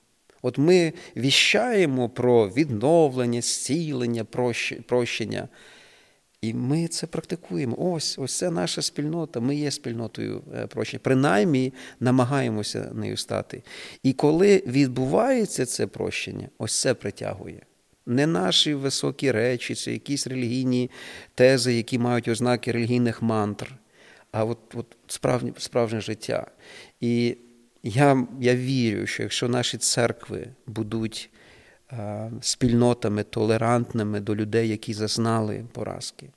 [0.43, 4.24] От ми віщаємо про відновлення, зцілення,
[4.86, 5.48] прощення.
[6.43, 7.77] І ми це практикуємо.
[7.78, 9.40] Ось ось це наша спільнота.
[9.40, 11.01] Ми є спільнотою е, прощення.
[11.02, 13.62] Принаймні намагаємося нею стати.
[14.02, 17.60] І коли відбувається це прощення, ось це притягує.
[18.06, 20.90] Не наші високі речі, це якісь релігійні
[21.35, 23.74] тези, які мають ознаки релігійних мантр,
[24.32, 26.47] а от от справжнє, справжнє життя.
[27.01, 27.36] І
[27.82, 31.30] я я вірю, що якщо наші церкви будуть
[31.88, 36.28] а, спільнотами толерантними до людей, які зазнали поразки,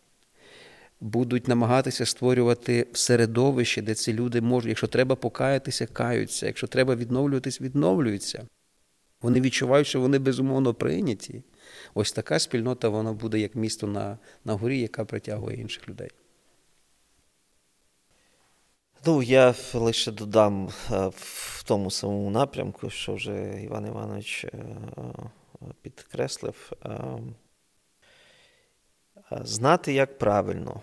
[1.01, 7.61] будуть намагатися створювати середовище, де ці люди можуть, якщо треба покаятися, каються, якщо треба відновлюватись,
[7.61, 8.47] відновлюються.
[9.21, 11.43] Вони відчувають, що вони безумовно прийняті.
[11.93, 16.09] Ось така спільнота вона буде як місто на, на горі, яка притягує інших людей.
[19.07, 24.49] Ну, я лише додам е, в тому самому напрямку, що вже Іван Іванович е,
[25.81, 26.71] підкреслив.
[26.85, 27.17] Е,
[29.43, 30.81] знати, як правильно,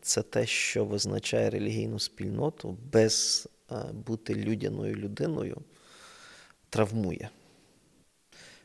[0.00, 3.48] це те, що визначає релігійну спільноту, без
[3.92, 5.56] бути людяною людиною,
[6.70, 7.30] травмує.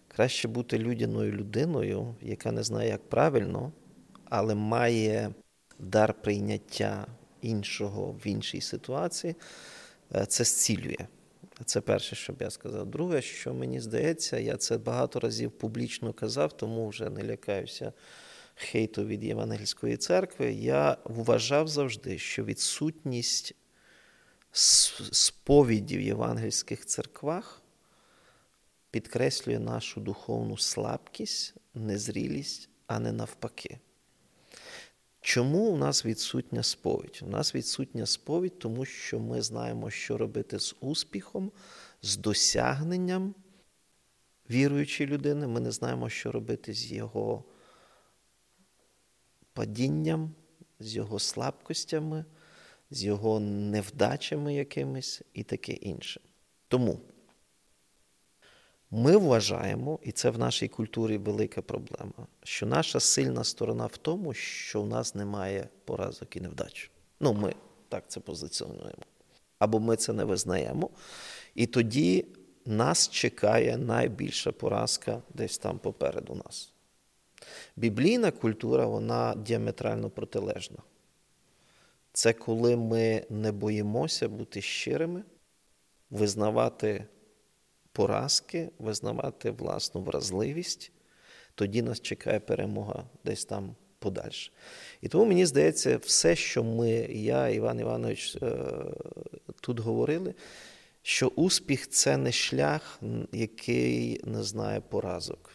[0.07, 3.71] Краще бути людяною людиною, яка не знає, як правильно,
[4.29, 5.33] але має
[5.79, 7.07] дар прийняття
[7.45, 9.35] іншого в іншій ситуації,
[10.15, 11.07] е, це зцілює.
[11.65, 12.85] Це перше, що б я сказав.
[12.85, 17.93] Друге, що мені здається, я це багато разів публічно казав, тому вже не лякаюся
[18.55, 20.53] хейту від Євангельської церкви.
[20.53, 23.55] Я вважав завжди, що відсутність
[25.11, 27.61] сповіді в євангельських церквах
[28.91, 33.79] підкреслює нашу духовну слабкість, незрілість, а не навпаки.
[35.25, 37.19] Чому у нас відсутня сповідь?
[37.23, 41.51] У нас відсутня сповідь, тому що ми знаємо, що робити з успіхом,
[42.01, 43.35] з досягненням
[44.49, 45.47] віруючої людини.
[45.47, 47.43] Ми не знаємо, що робити з його
[49.53, 50.31] падінням,
[50.79, 52.25] з його слабкостями,
[52.91, 56.21] з його невдачами якимись і таке інше.
[56.67, 56.99] Тому
[58.95, 64.33] ми вважаємо, і це в нашій культурі велика проблема, що наша сильна сторона в тому,
[64.33, 66.91] що в нас немає поразок і невдач.
[67.19, 67.55] Ну, ми
[67.89, 69.03] так це позиціонуємо.
[69.59, 70.89] Або ми це не визнаємо.
[71.55, 72.25] І тоді
[72.65, 76.73] нас чекає найбільша поразка десь там попереду нас.
[77.75, 80.77] Біблійна культура, вона діаметрально протилежна.
[82.13, 85.23] Це коли ми не боїмося бути щирими,
[86.09, 87.05] визнавати
[87.95, 90.91] поразки, визнавати власну вразливість,
[91.55, 94.51] тоді нас чекає перемога десь там подальше.
[95.01, 98.57] І тому мені здається, все, що ми, я, Іван Іванович, е,
[99.61, 100.33] тут говорили,
[101.01, 102.99] що успіх це не шлях,
[103.31, 105.51] який не знає поразок.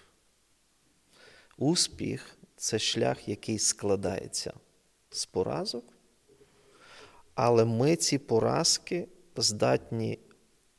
[1.58, 4.52] Успіх це шлях, який складається
[5.10, 5.84] з поразок,
[7.34, 10.18] але ми ці поразки здатні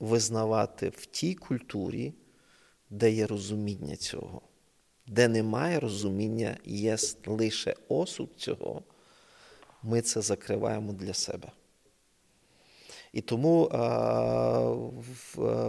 [0.02, 2.14] визнавати в тій культурі,
[2.90, 4.42] де є розуміння цього,
[5.08, 8.84] де немає розуміння, є лише осуд цього,
[9.84, 11.52] ми це закриваємо для себе.
[13.14, 13.64] І тому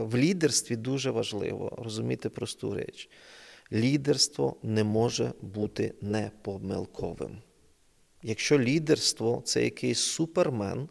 [0.09, 3.11] в лідерстві дуже важливо розуміти просту річ.
[3.73, 7.39] Лідерство не може бути непомилковим.
[8.23, 10.89] Якщо лідерство це якийсь супермен,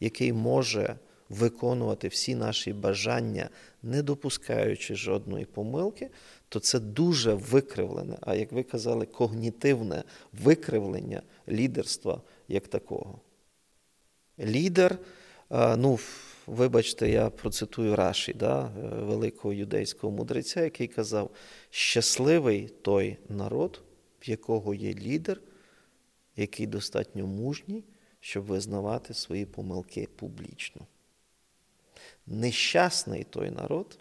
[0.00, 0.98] який може
[1.30, 3.48] виконувати всі наші бажання,
[3.82, 6.10] не допускаючи жодної помилки,
[6.48, 13.20] то це дуже викривлене, а як ви казали, когнітивне викривлення лідерства як такого.
[14.38, 14.98] Лідер,
[15.76, 15.98] ну,
[16.46, 21.30] вибачте, я процитую Раші, да, великого юдейського мудреця, який казав:
[21.70, 23.82] щасливий той народ,
[24.22, 25.40] в якого є лідер,
[26.36, 27.84] який достатньо мужній,
[28.20, 30.86] щоб визнавати свої помилки публічно
[32.30, 33.98] нещасний той народ,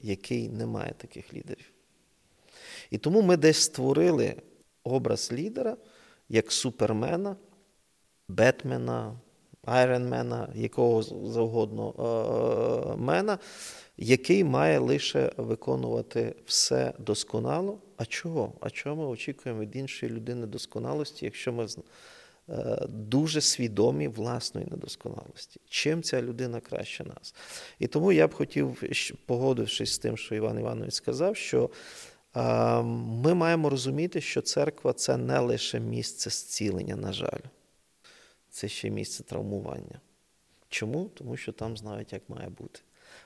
[0.00, 1.72] який не має таких лідерів.
[2.90, 4.34] І тому ми десь створили
[4.84, 5.76] образ лідера
[6.28, 7.36] як супермена,
[8.28, 9.14] Бетмена,
[9.64, 13.38] Айронмена, якого завгодно е, мена,
[13.96, 17.78] який має лише виконувати все досконало.
[17.96, 18.52] А чого?
[18.60, 21.80] А чого ми очікуємо від іншої людини досконалості, якщо ми Е,
[22.88, 25.60] дуже свідомі власної недосконалості.
[25.68, 27.34] Чим ця людина краще нас?
[27.78, 28.82] І тому я б хотів,
[29.26, 31.70] погодившись з тим, що Іван Іванович сказав, що
[32.36, 37.40] е, ми маємо розуміти, що церква це не лише місце зцілення, на жаль,
[38.50, 40.00] це ще місце травмування.
[40.68, 41.10] Чому?
[41.14, 42.80] Тому що там знають, як має бути.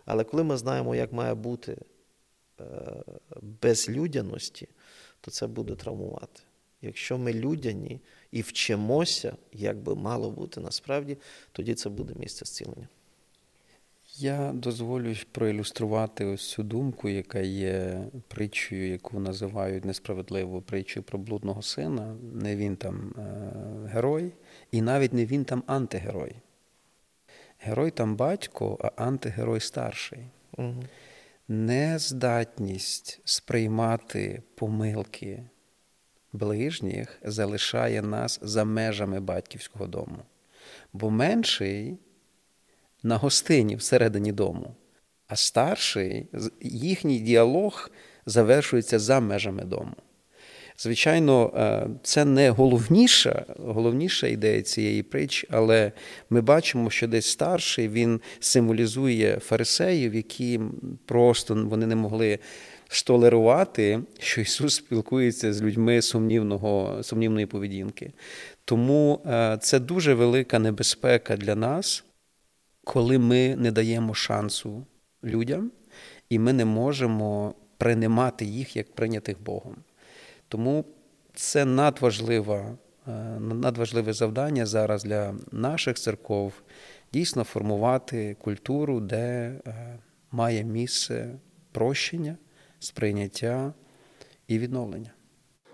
[0.04, 1.76] Але коли ми знаємо, як має бути
[3.42, 4.68] безлюдяності,
[5.20, 6.40] то це буде травмувати.
[6.82, 8.00] Якщо ми людяні
[8.36, 11.16] і вчимося, як би мало бути насправді,
[11.52, 12.88] тоді це буде місце зцілення.
[14.18, 21.62] Я дозволю проілюструвати ось цю думку, яка є притчею, яку називають несправедливо притчею про блудного
[21.62, 22.16] сина.
[22.34, 24.32] Не він там е, герой,
[24.70, 26.36] і навіть не він там антигерой.
[27.58, 30.26] Герой там батько, а антигерой старший.
[30.58, 30.84] Угу.
[31.48, 35.42] Нездатність сприймати помилки
[36.36, 40.18] ближніх залишає нас за межами батьківського дому.
[40.92, 41.98] Бо менший
[43.02, 44.74] на гостині всередині дому,
[45.28, 46.26] а старший
[46.60, 47.90] їхній діалог
[48.26, 49.96] завершується за межами дому.
[50.78, 55.92] Звичайно, е, це не головніша головніша ідея цієї притчі, але
[56.30, 60.60] ми бачимо, що десь старший він символізує фарисеїв, які
[61.06, 62.38] просто вони не могли
[62.88, 68.12] столерувати, що Ісус спілкується з людьми сумнівного, сумнівної поведінки.
[68.64, 72.04] Тому е, це дуже велика небезпека для нас,
[72.84, 74.86] коли ми не даємо шансу
[75.24, 75.70] людям,
[76.28, 79.76] і ми не можемо приймати їх як прийнятих Богом.
[80.48, 80.84] Тому
[81.34, 82.76] це надважливе,
[83.38, 86.52] надважливе завдання зараз для наших церков
[87.12, 89.16] дійсно формувати культуру, де
[89.66, 89.98] е,
[90.30, 91.38] має місце
[91.72, 92.36] прощення,
[92.86, 93.72] сприйняття
[94.48, 95.10] і відновлення.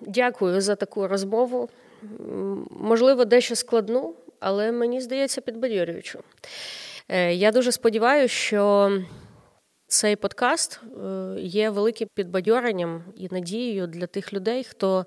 [0.00, 1.68] Дякую за таку розмову.
[2.70, 6.18] Можливо, дещо складну, але мені здається підбадьорюючу.
[7.08, 8.92] Е, я дуже сподіваюся, що
[9.86, 15.06] цей подкаст е, є великим підбадьоренням і надією для тих людей, хто,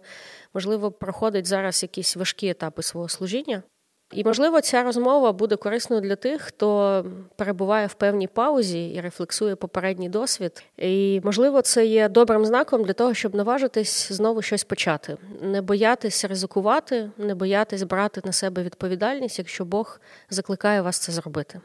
[0.54, 3.64] можливо, проходить зараз якісь важкі етапи свого служіння.
[4.12, 7.06] І, можливо, ця розмова буде корисною для тих, хто
[7.36, 10.64] перебуває в певній паузі і рефлексує попередній досвід.
[10.78, 16.26] І, можливо, це є добрим знаком для того, щоб наважитись знову щось почати, не боятись
[16.26, 20.00] ризикувати, не боятись брати на себе відповідальність, якщо Бог
[20.30, 21.62] закликає вас це зробити.